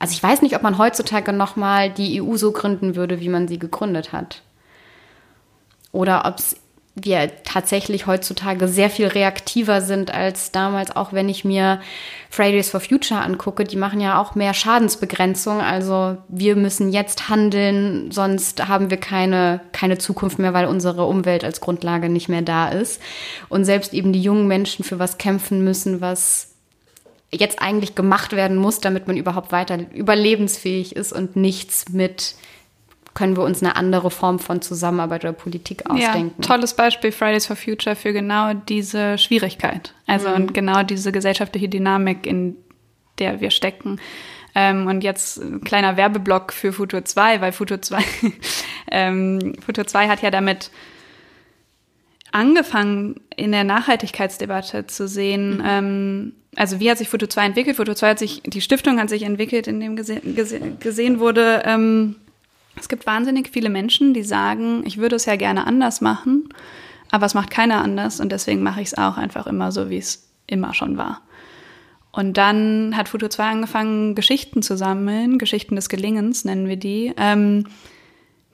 [0.00, 3.46] also ich weiß nicht, ob man heutzutage nochmal die EU so gründen würde, wie man
[3.46, 4.42] sie gegründet hat.
[5.92, 6.36] Oder ob
[6.94, 11.80] wir tatsächlich heutzutage sehr viel reaktiver sind als damals, auch wenn ich mir
[12.30, 15.60] Fridays for Future angucke, die machen ja auch mehr Schadensbegrenzung.
[15.60, 21.44] Also wir müssen jetzt handeln, sonst haben wir keine, keine Zukunft mehr, weil unsere Umwelt
[21.44, 23.02] als Grundlage nicht mehr da ist.
[23.50, 26.49] Und selbst eben die jungen Menschen für was kämpfen müssen, was
[27.32, 32.34] jetzt eigentlich gemacht werden muss, damit man überhaupt weiter überlebensfähig ist und nichts mit
[33.12, 36.34] können wir uns eine andere Form von Zusammenarbeit oder Politik ausdenken.
[36.40, 39.94] Ja, tolles Beispiel Fridays for Future für genau diese Schwierigkeit.
[40.06, 40.34] Also mhm.
[40.34, 42.56] und genau diese gesellschaftliche Dynamik, in
[43.18, 44.00] der wir stecken.
[44.54, 47.98] Ähm, und jetzt ein kleiner Werbeblock für Futur 2, weil Futur 2,
[48.90, 50.70] ähm, Futur 2 hat ja damit
[52.32, 55.64] angefangen, in der Nachhaltigkeitsdebatte zu sehen, mhm.
[55.66, 57.76] ähm, also wie hat sich Foto 2 entwickelt?
[57.76, 61.62] Foto 2 hat sich, die Stiftung hat sich entwickelt, in dem gese gese gesehen wurde,
[61.64, 62.16] ähm,
[62.76, 66.48] es gibt wahnsinnig viele Menschen, die sagen, ich würde es ja gerne anders machen,
[67.10, 69.98] aber es macht keiner anders und deswegen mache ich es auch einfach immer so, wie
[69.98, 71.20] es immer schon war.
[72.12, 77.12] Und dann hat Foto 2 angefangen, Geschichten zu sammeln, Geschichten des Gelingens nennen wir die,
[77.16, 77.66] ähm,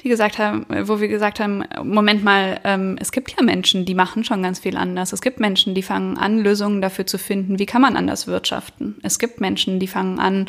[0.06, 3.96] die gesagt haben, wo wir gesagt haben, Moment mal, ähm, es gibt ja Menschen, die
[3.96, 5.12] machen schon ganz viel anders.
[5.12, 8.94] Es gibt Menschen, die fangen an, Lösungen dafür zu finden, wie kann man anders wirtschaften.
[9.02, 10.46] Es gibt Menschen, die fangen an,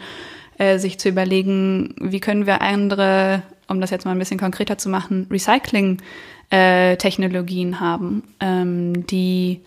[0.60, 4.78] äh, sich zu überlegen, wie können wir andere, um das jetzt mal ein bisschen konkreter
[4.78, 9.62] zu machen, Recycling-Technologien äh, haben, ähm, die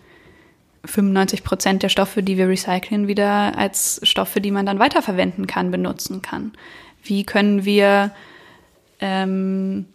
[0.85, 5.69] 95 Prozent der Stoffe, die wir recyceln, wieder als Stoffe, die man dann weiterverwenden kann,
[5.69, 6.53] benutzen kann.
[7.03, 8.11] Wie können wir
[9.01, 9.85] ähm,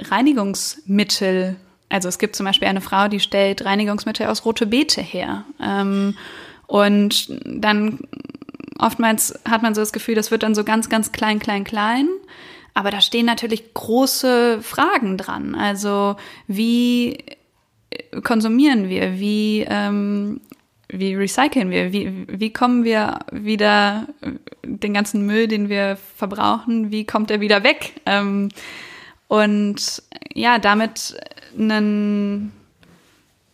[0.00, 1.56] Reinigungsmittel,
[1.88, 5.44] also es gibt zum Beispiel eine Frau, die stellt Reinigungsmittel aus rote Beete her.
[5.60, 6.16] Ähm,
[6.66, 7.98] und dann
[8.78, 12.08] oftmals hat man so das Gefühl, das wird dann so ganz, ganz klein, klein, klein.
[12.74, 15.54] Aber da stehen natürlich große Fragen dran.
[15.54, 16.16] Also
[16.46, 17.18] wie
[18.22, 19.18] konsumieren wir?
[19.18, 20.40] Wie, ähm,
[20.92, 21.92] wie recyceln wir?
[21.92, 24.06] Wie, wie kommen wir wieder
[24.64, 27.94] den ganzen Müll, den wir verbrauchen, wie kommt er wieder weg?
[28.06, 28.48] Ähm,
[29.28, 30.02] und
[30.34, 31.16] ja, damit
[31.58, 32.52] einen,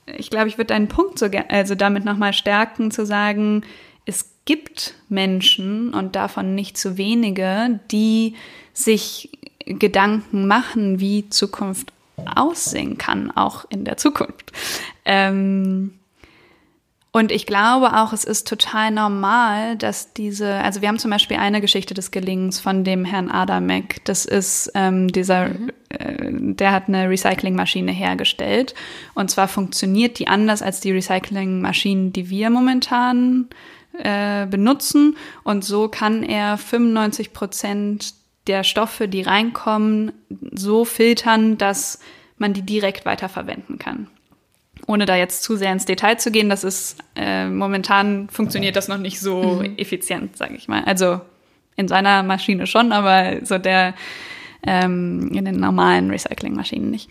[0.07, 3.63] ich glaube, ich würde deinen Punkt so, also damit nochmal stärken, zu sagen,
[4.07, 8.35] es gibt Menschen und davon nicht zu wenige, die
[8.73, 9.31] sich
[9.67, 11.93] Gedanken machen, wie Zukunft
[12.25, 14.53] aussehen kann, auch in der Zukunft.
[15.05, 15.99] Ähm,
[17.17, 21.39] und ich glaube auch, es ist total normal, dass diese, also wir haben zum Beispiel
[21.39, 24.05] eine Geschichte des Gelingens von dem Herrn Adamek.
[24.05, 25.73] Das ist ähm, dieser, mhm.
[25.89, 28.75] äh, der hat eine Recyclingmaschine hergestellt.
[29.15, 33.49] Und zwar funktioniert die anders als die Recyclingmaschinen, die wir momentan
[33.97, 35.17] äh, benutzen.
[35.43, 38.13] Und so kann er 95 Prozent
[38.47, 40.13] der Stoffe, die reinkommen,
[40.53, 41.99] so filtern, dass
[42.37, 44.09] man die direkt weiterverwenden kann
[44.87, 48.89] ohne da jetzt zu sehr ins Detail zu gehen, das ist äh, momentan funktioniert das
[48.89, 49.77] noch nicht so mhm.
[49.77, 50.85] effizient, sage ich mal.
[50.85, 51.21] Also
[51.77, 53.95] in seiner Maschine schon, aber so der
[54.67, 57.11] ähm, in den normalen Recyclingmaschinen nicht.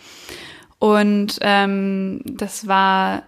[0.79, 3.23] Und ähm, das war,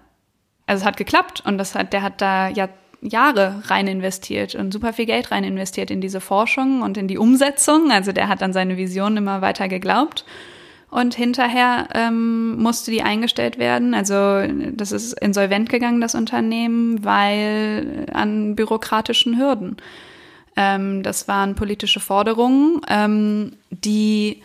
[0.66, 2.70] also es hat geklappt und das hat, der hat da ja
[3.02, 7.18] Jahre rein investiert und super viel Geld rein investiert in diese Forschung und in die
[7.18, 7.91] Umsetzung.
[7.91, 10.26] Also der hat an seine Vision immer weiter geglaubt.
[10.89, 13.93] Und hinterher ähm, musste die eingestellt werden.
[13.93, 19.77] Also das ist insolvent gegangen, das Unternehmen, weil an bürokratischen Hürden.
[20.55, 24.41] Ähm, das waren politische Forderungen, ähm, die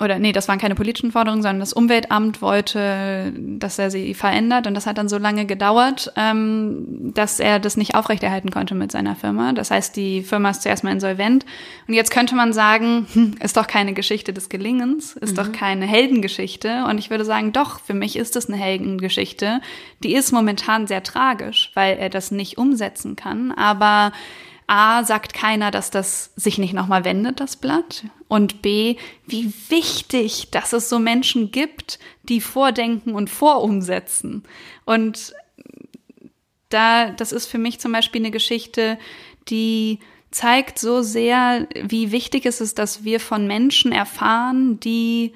[0.00, 4.66] oder nee, das waren keine politischen Forderungen, sondern das Umweltamt wollte, dass er sie verändert
[4.66, 8.92] und das hat dann so lange gedauert, ähm, dass er das nicht aufrechterhalten konnte mit
[8.92, 9.52] seiner Firma.
[9.52, 11.44] Das heißt, die Firma ist zuerst mal insolvent
[11.86, 15.36] und jetzt könnte man sagen, hm, ist doch keine Geschichte des Gelingens, ist mhm.
[15.36, 19.60] doch keine Heldengeschichte und ich würde sagen, doch, für mich ist es eine Heldengeschichte.
[20.02, 24.12] Die ist momentan sehr tragisch, weil er das nicht umsetzen kann, aber
[24.70, 28.04] A, sagt keiner, dass das sich nicht nochmal wendet, das Blatt.
[28.28, 28.94] Und B,
[29.26, 34.44] wie wichtig, dass es so Menschen gibt, die vordenken und vorumsetzen.
[34.84, 35.34] Und
[36.68, 38.96] da, das ist für mich zum Beispiel eine Geschichte,
[39.48, 39.98] die
[40.30, 45.34] zeigt so sehr, wie wichtig es ist, dass wir von Menschen erfahren, die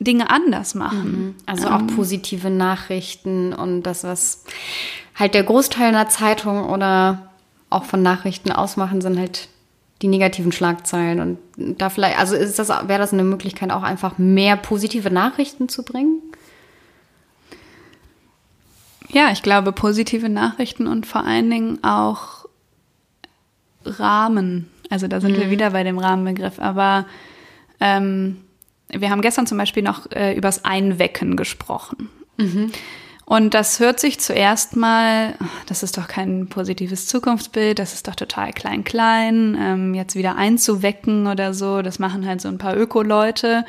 [0.00, 1.12] Dinge anders machen.
[1.12, 1.34] Mhm.
[1.46, 1.86] Also auch ähm.
[1.86, 4.44] positive Nachrichten und das, was
[5.14, 7.30] halt der Großteil einer Zeitung oder
[7.74, 9.48] auch von Nachrichten ausmachen, sind halt
[10.02, 11.20] die negativen Schlagzeilen.
[11.20, 15.68] Und da vielleicht, also ist das, wäre das eine Möglichkeit, auch einfach mehr positive Nachrichten
[15.68, 16.20] zu bringen?
[19.08, 22.46] Ja, ich glaube, positive Nachrichten und vor allen Dingen auch
[23.84, 24.68] Rahmen.
[24.90, 25.40] Also da sind mhm.
[25.40, 26.58] wir wieder bei dem Rahmenbegriff.
[26.58, 27.06] Aber
[27.80, 28.38] ähm,
[28.88, 32.08] wir haben gestern zum Beispiel noch äh, übers Einwecken gesprochen.
[32.36, 32.72] Mhm.
[33.26, 35.34] Und das hört sich zuerst mal,
[35.66, 40.36] das ist doch kein positives Zukunftsbild, das ist doch total klein, klein, ähm, jetzt wieder
[40.36, 43.64] einzuwecken oder so, das machen halt so ein paar Öko-Leute.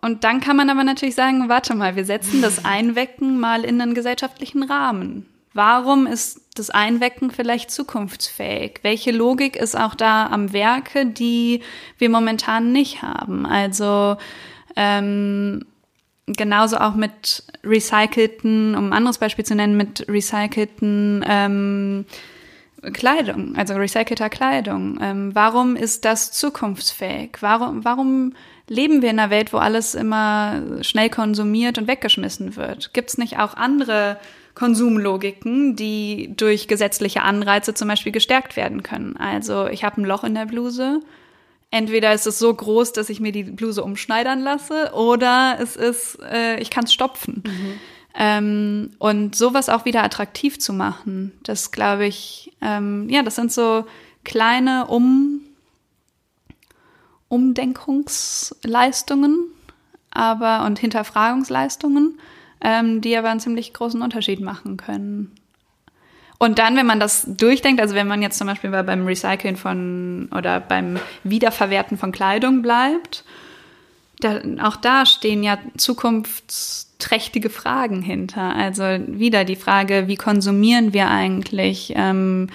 [0.00, 3.80] Und dann kann man aber natürlich sagen, warte mal, wir setzen das Einwecken mal in
[3.80, 5.26] einen gesellschaftlichen Rahmen.
[5.54, 8.80] Warum ist das Einwecken vielleicht zukunftsfähig?
[8.82, 11.60] Welche Logik ist auch da am Werke, die
[11.98, 13.44] wir momentan nicht haben?
[13.44, 14.16] Also
[14.76, 15.66] ähm,
[16.26, 22.04] genauso auch mit recycelten, um ein anderes Beispiel zu nennen, mit recycelten ähm,
[22.92, 24.98] Kleidung, also recycelter Kleidung.
[25.00, 27.38] Ähm, warum ist das zukunftsfähig?
[27.40, 28.34] Warum, warum
[28.68, 32.92] leben wir in einer Welt, wo alles immer schnell konsumiert und weggeschmissen wird?
[32.92, 34.18] Gibt es nicht auch andere
[34.54, 39.16] Konsumlogiken, die durch gesetzliche Anreize zum Beispiel gestärkt werden können?
[39.16, 41.00] Also ich habe ein Loch in der Bluse.
[41.72, 46.18] Entweder ist es so groß, dass ich mir die Bluse umschneidern lasse, oder es ist,
[46.20, 47.42] äh, ich kann es stopfen.
[47.46, 47.80] Mhm.
[48.14, 53.50] Ähm, und sowas auch wieder attraktiv zu machen, das glaube ich, ähm, ja, das sind
[53.50, 53.86] so
[54.22, 55.40] kleine um
[57.28, 59.46] Umdenkungsleistungen,
[60.10, 62.18] aber und Hinterfragungsleistungen,
[62.60, 65.34] ähm, die aber einen ziemlich großen Unterschied machen können.
[66.42, 70.28] Und dann, wenn man das durchdenkt, also wenn man jetzt zum Beispiel beim Recyceln von
[70.36, 73.22] oder beim Wiederverwerten von Kleidung bleibt,
[74.18, 78.56] da, auch da stehen ja zukunftsträchtige Fragen hinter.
[78.56, 81.92] Also wieder die Frage, wie konsumieren wir eigentlich?
[81.94, 82.48] Ähm,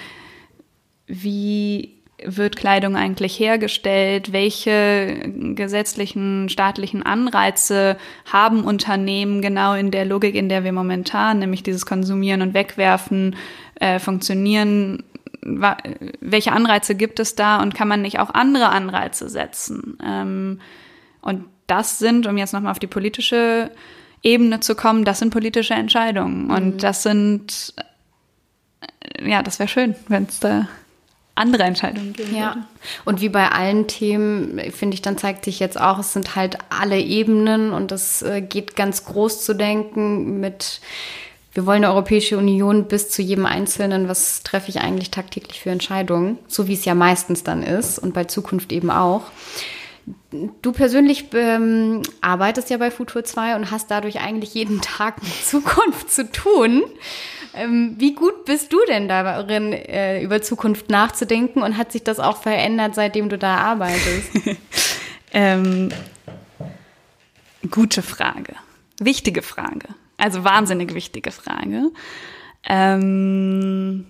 [1.06, 4.32] wie wird Kleidung eigentlich hergestellt?
[4.32, 7.96] Welche gesetzlichen, staatlichen Anreize
[8.30, 13.36] haben Unternehmen genau in der Logik, in der wir momentan, nämlich dieses Konsumieren und Wegwerfen,
[13.80, 15.04] äh, funktionieren?
[16.20, 19.98] Welche Anreize gibt es da und kann man nicht auch andere Anreize setzen?
[20.04, 20.60] Ähm,
[21.20, 23.70] und das sind, um jetzt nochmal auf die politische
[24.22, 26.50] Ebene zu kommen, das sind politische Entscheidungen.
[26.50, 26.78] Und mhm.
[26.78, 27.74] das sind,
[29.24, 30.68] ja, das wäre schön, wenn es da
[31.38, 32.54] andere Entscheidungen geben ja.
[32.54, 32.66] würde.
[33.04, 36.58] Und wie bei allen Themen, finde ich, dann zeigt sich jetzt auch, es sind halt
[36.68, 40.80] alle Ebenen und es äh, geht ganz groß zu denken mit,
[41.54, 45.70] wir wollen eine Europäische Union bis zu jedem Einzelnen, was treffe ich eigentlich tagtäglich für
[45.70, 49.22] Entscheidungen, so wie es ja meistens dann ist und bei Zukunft eben auch.
[50.62, 55.32] Du persönlich ähm, arbeitest ja bei Futur 2 und hast dadurch eigentlich jeden Tag mit
[55.44, 56.82] Zukunft zu tun.
[57.54, 62.20] Ähm, wie gut bist du denn darin, äh, über Zukunft nachzudenken und hat sich das
[62.20, 64.30] auch verändert, seitdem du da arbeitest?
[65.32, 65.88] ähm,
[67.70, 68.54] gute Frage.
[69.00, 69.88] Wichtige Frage.
[70.18, 71.90] Also wahnsinnig wichtige Frage.
[72.64, 74.06] Ähm,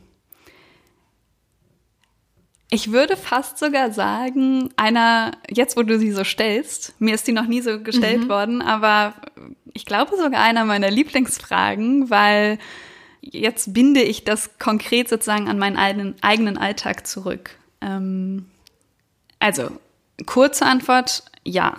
[2.71, 7.33] ich würde fast sogar sagen, einer, jetzt wo du sie so stellst, mir ist die
[7.33, 8.29] noch nie so gestellt mhm.
[8.29, 9.15] worden, aber
[9.73, 12.59] ich glaube sogar einer meiner Lieblingsfragen, weil
[13.21, 17.51] jetzt binde ich das konkret sozusagen an meinen eigenen, eigenen Alltag zurück.
[17.81, 18.47] Ähm,
[19.39, 19.71] also,
[20.27, 21.79] kurze Antwort, ja.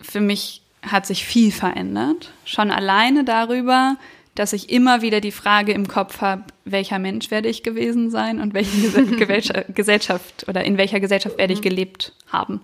[0.00, 0.62] Für mich
[0.92, 2.32] hat sich viel verändert.
[2.44, 3.96] Schon alleine darüber,
[4.34, 8.40] dass ich immer wieder die Frage im Kopf habe, welcher Mensch werde ich gewesen sein
[8.40, 11.64] und welche Gesellschaft oder in welcher Gesellschaft werde ich mhm.
[11.64, 12.60] gelebt haben.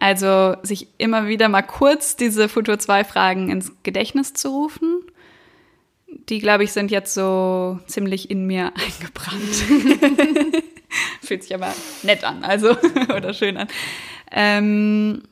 [0.00, 5.02] Also sich immer wieder mal kurz diese Futur 2 Fragen ins Gedächtnis zu rufen.
[6.28, 10.64] Die, glaube ich, sind jetzt so ziemlich in mir eingebrannt.
[11.22, 11.72] Fühlt sich aber
[12.02, 12.76] nett an, also,
[13.14, 13.68] oder schön an.
[14.32, 15.22] Ähm,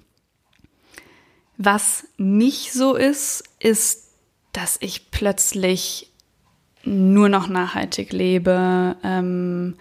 [1.59, 4.09] was nicht so ist, ist
[4.53, 6.11] dass ich plötzlich
[6.85, 9.77] nur noch nachhaltig lebe, ähm,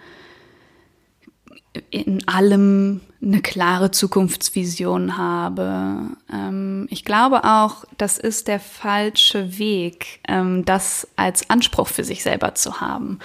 [1.90, 6.16] in allem eine klare Zukunftsvision habe.
[6.32, 12.22] Ähm, ich glaube auch, das ist der falsche Weg, ähm, das als Anspruch für sich
[12.22, 13.18] selber zu haben.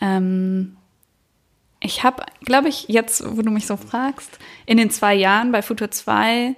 [0.00, 0.76] Ähm,
[1.80, 5.62] ich habe, glaube ich, jetzt, wo du mich so fragst, in den zwei Jahren bei
[5.62, 6.56] Futur 2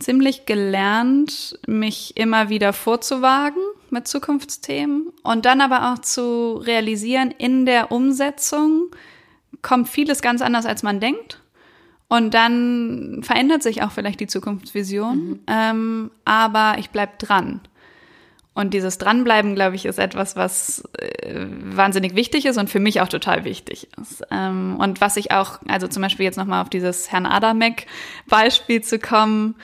[0.00, 7.66] ziemlich gelernt, mich immer wieder vorzuwagen mit Zukunftsthemen und dann aber auch zu realisieren, in
[7.66, 8.90] der Umsetzung
[9.62, 11.40] kommt vieles ganz anders, als man denkt.
[12.08, 15.40] Und dann verändert sich auch vielleicht die Zukunftsvision, mhm.
[15.48, 17.60] ähm, aber ich bleib dran.
[18.54, 23.02] Und dieses Dranbleiben, glaube ich, ist etwas, was äh, wahnsinnig wichtig ist und für mich
[23.02, 24.22] auch total wichtig ist.
[24.30, 28.98] Ähm, und was ich auch, also zum Beispiel jetzt nochmal auf dieses Herrn Adamek-Beispiel zu
[28.98, 29.56] kommen,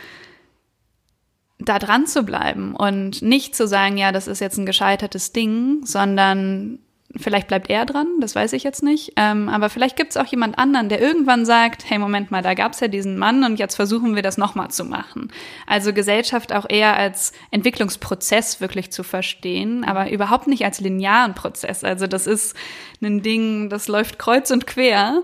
[1.58, 5.84] da dran zu bleiben und nicht zu sagen, ja, das ist jetzt ein gescheitertes Ding,
[5.84, 6.80] sondern
[7.16, 9.12] vielleicht bleibt er dran, das weiß ich jetzt nicht.
[9.16, 12.54] Ähm, aber vielleicht gibt es auch jemand anderen, der irgendwann sagt, hey, Moment mal, da
[12.54, 15.30] gab es ja diesen Mann und jetzt versuchen wir das nochmal zu machen.
[15.66, 21.84] Also Gesellschaft auch eher als Entwicklungsprozess wirklich zu verstehen, aber überhaupt nicht als linearen Prozess.
[21.84, 22.56] Also das ist
[23.02, 25.22] ein Ding, das läuft kreuz und quer.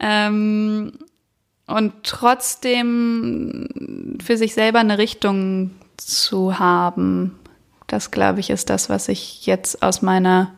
[0.00, 0.98] Ähm,
[1.66, 3.68] und trotzdem
[4.22, 7.38] für sich selber eine Richtung zu haben,
[7.88, 10.52] Das, glaube ich, ist das, was ich jetzt aus meiner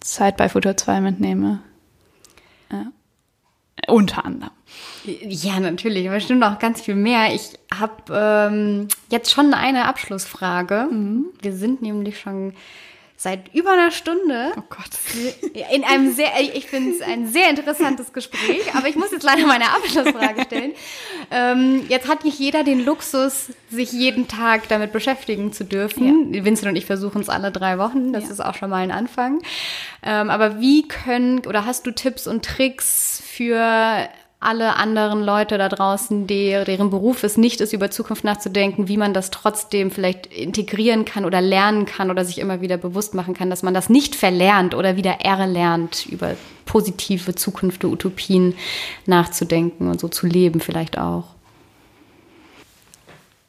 [0.00, 1.60] Zeit bei Futur 2 mitnehme.
[2.70, 2.86] Ja.
[3.88, 4.52] Unter anderem.
[5.04, 7.34] Ja, natürlich, aber stimmt auch ganz viel mehr.
[7.34, 10.88] Ich habe ähm, jetzt schon eine Abschlussfrage.
[10.90, 11.26] Mhm.
[11.40, 12.52] Wir sind nämlich schon
[13.20, 14.52] seit über einer Stunde.
[14.56, 14.90] Oh Gott.
[15.74, 19.44] In einem sehr, ich finde es ein sehr interessantes Gespräch, aber ich muss jetzt leider
[19.44, 20.72] meine Abschlussfrage stellen.
[21.32, 26.32] Ähm, jetzt hat nicht jeder den Luxus, sich jeden Tag damit beschäftigen zu dürfen.
[26.32, 26.44] Ja.
[26.44, 28.12] Vincent und ich versuchen es alle drei Wochen.
[28.12, 28.30] Das ja.
[28.30, 29.42] ist auch schon mal ein Anfang.
[30.04, 34.08] Ähm, aber wie können, oder hast du Tipps und Tricks für
[34.40, 38.96] alle anderen Leute da draußen, die, deren Beruf es nicht ist, über Zukunft nachzudenken, wie
[38.96, 43.34] man das trotzdem vielleicht integrieren kann oder lernen kann oder sich immer wieder bewusst machen
[43.34, 46.36] kann, dass man das nicht verlernt oder wieder erlernt, über
[46.66, 48.54] positive Zukunft, Utopien
[49.06, 51.24] nachzudenken und so zu leben vielleicht auch.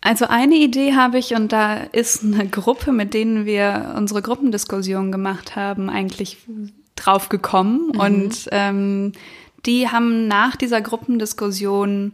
[0.02, 5.12] Also eine Idee habe ich und da ist eine Gruppe, mit denen wir unsere Gruppendiskussion
[5.12, 6.38] gemacht haben, eigentlich
[6.96, 8.00] drauf gekommen mhm.
[8.00, 9.12] und ähm,
[9.66, 12.14] die haben nach dieser Gruppendiskussion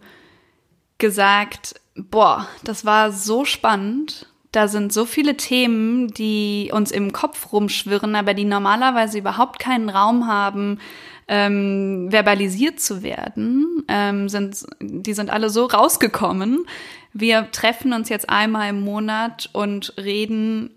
[0.97, 4.27] gesagt, boah, das war so spannend.
[4.51, 9.89] Da sind so viele Themen, die uns im Kopf rumschwirren, aber die normalerweise überhaupt keinen
[9.89, 10.79] Raum haben,
[11.27, 13.83] ähm, verbalisiert zu werden.
[13.87, 16.65] Ähm, sind, die sind alle so rausgekommen.
[17.11, 20.71] Wir treffen uns jetzt einmal im Monat und reden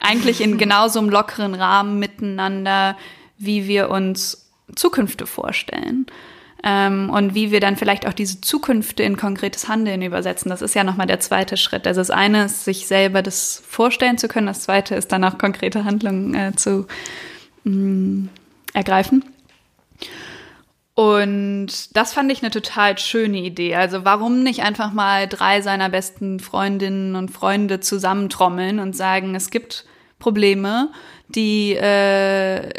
[0.00, 2.96] eigentlich in genauso einem lockeren Rahmen miteinander,
[3.38, 4.43] wie wir uns
[4.74, 6.06] Zukünfte vorstellen.
[6.66, 10.48] Ähm, und wie wir dann vielleicht auch diese Zukünfte in konkretes Handeln übersetzen.
[10.48, 11.86] Das ist ja nochmal der zweite Schritt.
[11.86, 14.46] Also das eine ist, sich selber das vorstellen zu können.
[14.46, 16.86] Das zweite ist dann auch konkrete Handlungen äh, zu
[17.64, 18.28] mh, mm,
[18.72, 19.24] ergreifen.
[20.94, 23.74] Und das fand ich eine total schöne Idee.
[23.74, 29.50] Also warum nicht einfach mal drei seiner besten Freundinnen und Freunde zusammentrommeln und sagen, es
[29.50, 29.84] gibt
[30.18, 30.90] Probleme,
[31.28, 32.70] die äh,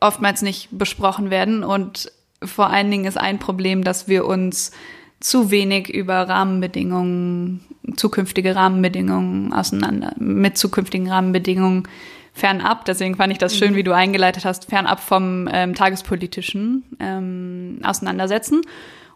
[0.00, 1.62] oftmals nicht besprochen werden.
[1.62, 2.10] Und
[2.42, 4.72] vor allen Dingen ist ein Problem, dass wir uns
[5.20, 7.60] zu wenig über Rahmenbedingungen,
[7.96, 11.86] zukünftige Rahmenbedingungen auseinander, mit zukünftigen Rahmenbedingungen
[12.32, 12.86] fernab.
[12.86, 13.76] Deswegen fand ich das schön, mhm.
[13.76, 18.62] wie du eingeleitet hast, fernab vom ähm, tagespolitischen ähm, auseinandersetzen.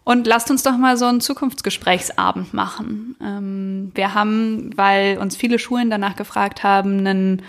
[0.03, 3.15] Und lasst uns doch mal so einen Zukunftsgesprächsabend machen.
[3.19, 7.41] Ähm, wir haben, weil uns viele Schulen danach gefragt haben, einen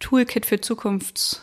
[0.00, 1.42] Toolkit für Zukunfts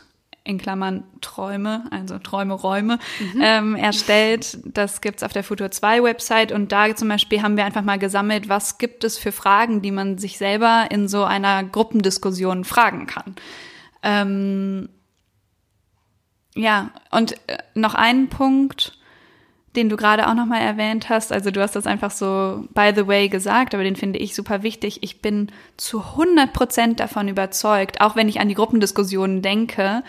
[0.50, 3.42] in Klammern Träume, also Träume, Räume, mhm.
[3.42, 4.58] ähm, erstellt.
[4.66, 8.00] Das gibt's auf der Futur 2 Website und da zum Beispiel haben wir einfach mal
[8.00, 13.06] gesammelt, was gibt es für Fragen, die man sich selber in so einer Gruppendiskussion fragen
[13.06, 13.36] kann.
[14.02, 14.90] Ähm,
[16.56, 18.98] ja, und äh, noch einen Punkt,
[19.76, 21.32] den du gerade auch nochmal erwähnt hast.
[21.32, 24.64] Also du hast das einfach so by the way gesagt, aber den finde ich super
[24.64, 25.04] wichtig.
[25.04, 30.04] Ich bin zu 100 Prozent davon überzeugt, auch wenn ich an die Gruppendiskussionen denke,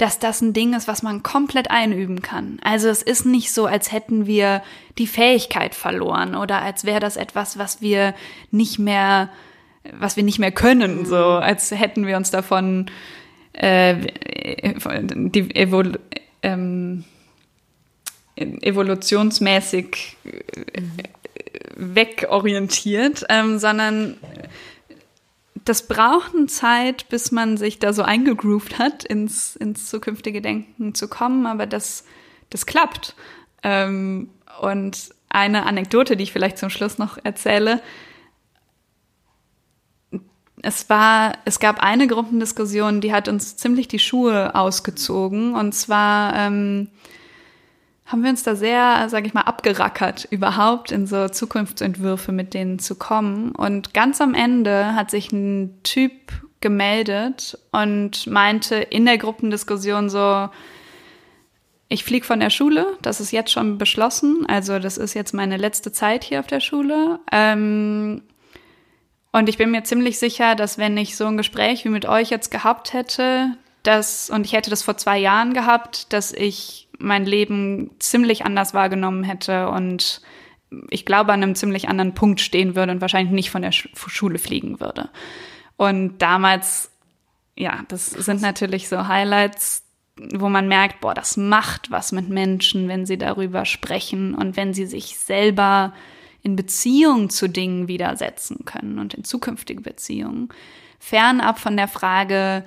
[0.00, 2.58] dass das ein Ding ist, was man komplett einüben kann.
[2.62, 4.62] Also es ist nicht so, als hätten wir
[4.96, 8.14] die Fähigkeit verloren oder als wäre das etwas, was wir
[8.50, 9.28] nicht mehr,
[9.98, 12.86] was wir nicht mehr können, so als hätten wir uns davon
[13.52, 13.96] äh,
[15.14, 15.98] die Evol
[16.42, 17.04] ähm,
[18.36, 20.82] evolutionsmäßig äh,
[21.76, 24.16] wegorientiert, ähm, sondern
[25.64, 30.94] das braucht eine Zeit, bis man sich da so eingegroovt hat, ins, ins zukünftige Denken
[30.94, 32.04] zu kommen, aber das,
[32.50, 33.14] das klappt.
[33.62, 34.30] Ähm,
[34.60, 37.80] und eine Anekdote, die ich vielleicht zum Schluss noch erzähle.
[40.62, 45.54] Es war, es gab eine Gruppendiskussion, die hat uns ziemlich die Schuhe ausgezogen.
[45.54, 46.88] Und zwar ähm,
[48.10, 52.78] haben wir uns da sehr, sage ich mal, abgerackert, überhaupt in so Zukunftsentwürfe mit denen
[52.80, 53.52] zu kommen.
[53.52, 56.12] Und ganz am Ende hat sich ein Typ
[56.60, 60.48] gemeldet und meinte in der Gruppendiskussion so,
[61.88, 65.56] ich fliege von der Schule, das ist jetzt schon beschlossen, also das ist jetzt meine
[65.56, 67.20] letzte Zeit hier auf der Schule.
[67.32, 68.22] Ähm,
[69.32, 72.30] und ich bin mir ziemlich sicher, dass wenn ich so ein Gespräch wie mit euch
[72.30, 77.24] jetzt gehabt hätte, dass, und ich hätte das vor zwei Jahren gehabt, dass ich mein
[77.24, 80.20] Leben ziemlich anders wahrgenommen hätte und
[80.90, 84.38] ich glaube, an einem ziemlich anderen Punkt stehen würde und wahrscheinlich nicht von der Schule
[84.38, 85.10] fliegen würde.
[85.76, 86.92] Und damals,
[87.56, 89.84] ja, das sind natürlich so Highlights,
[90.34, 94.74] wo man merkt, boah, das macht was mit Menschen, wenn sie darüber sprechen und wenn
[94.74, 95.92] sie sich selber
[96.42, 100.50] in Beziehung zu Dingen widersetzen können und in zukünftige Beziehungen.
[100.98, 102.64] Fernab von der Frage,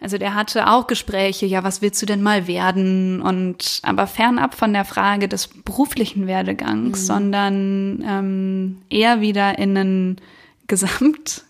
[0.00, 3.20] also der hatte auch Gespräche, ja, was willst du denn mal werden?
[3.20, 7.04] Und aber fernab von der Frage des beruflichen Werdegangs, mhm.
[7.04, 10.20] sondern ähm, eher wieder in einen
[10.68, 11.44] gesamt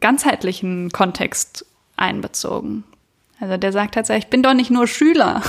[0.00, 1.64] ganzheitlichen Kontext
[1.96, 2.84] einbezogen.
[3.40, 5.42] Also der sagt tatsächlich, ich bin doch nicht nur Schüler.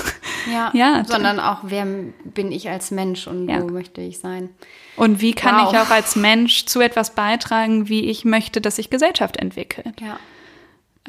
[0.52, 1.86] Ja, ja sondern auch, wer
[2.24, 3.62] bin ich als Mensch und ja.
[3.62, 4.50] wo möchte ich sein.
[4.96, 5.72] Und wie kann wow.
[5.72, 10.00] ich auch als Mensch zu etwas beitragen, wie ich möchte, dass sich Gesellschaft entwickelt.
[10.02, 10.20] Ja.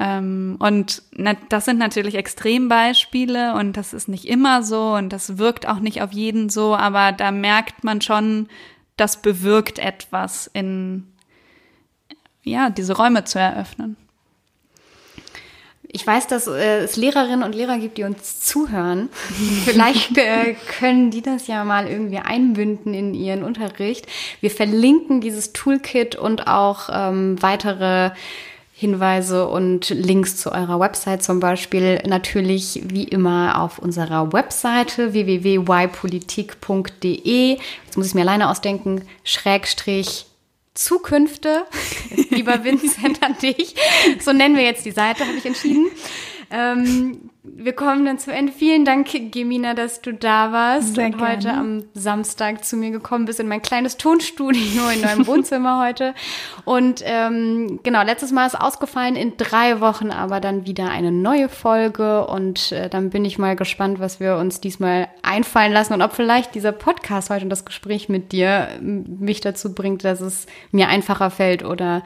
[0.01, 1.03] Ähm, und
[1.49, 6.01] das sind natürlich Extrembeispiele und das ist nicht immer so und das wirkt auch nicht
[6.01, 8.49] auf jeden so, aber da merkt man schon,
[8.97, 11.05] das bewirkt etwas in,
[12.41, 13.95] ja, diese Räume zu eröffnen.
[15.83, 19.09] Ich weiß, dass äh, es Lehrerinnen und Lehrer gibt, die uns zuhören.
[19.65, 24.07] Vielleicht äh, können die das ja mal irgendwie einbinden in ihren Unterricht.
[24.39, 28.11] Wir verlinken dieses Toolkit und auch ähm, weitere
[28.81, 37.59] Hinweise und Links zu eurer Website zum Beispiel natürlich wie immer auf unserer Webseite www.ypolitik.de.
[37.85, 40.25] Jetzt muss ich mir alleine ausdenken, Schrägstrich
[40.73, 41.67] Zukünfte,
[42.31, 43.75] lieber Vincent an dich.
[44.19, 45.85] So nennen wir jetzt die Seite, habe ich entschieden.
[46.51, 48.51] Ähm, wir kommen dann zum Ende.
[48.51, 51.35] Vielen Dank, Gemina, dass du da warst Sehr und gerne.
[51.35, 56.13] heute am Samstag zu mir gekommen bist in mein kleines Tonstudio in meinem Wohnzimmer heute.
[56.65, 61.49] Und ähm, genau, letztes Mal ist ausgefallen, in drei Wochen aber dann wieder eine neue
[61.49, 62.27] Folge.
[62.27, 66.13] Und äh, dann bin ich mal gespannt, was wir uns diesmal einfallen lassen und ob
[66.13, 70.89] vielleicht dieser Podcast heute und das Gespräch mit dir mich dazu bringt, dass es mir
[70.89, 72.03] einfacher fällt oder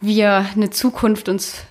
[0.00, 1.64] wir eine Zukunft uns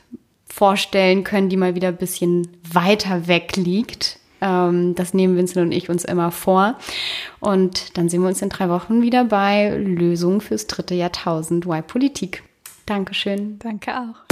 [0.49, 4.19] vorstellen können, die mal wieder ein bisschen weiter weg liegt.
[4.41, 6.77] Ähm, das nehmen Vincent und ich uns immer vor.
[7.39, 11.85] Und dann sehen wir uns in drei Wochen wieder bei Lösungen fürs dritte Jahrtausend Y
[11.85, 12.43] Politik.
[12.85, 13.59] Dankeschön.
[13.59, 14.28] Danke auch.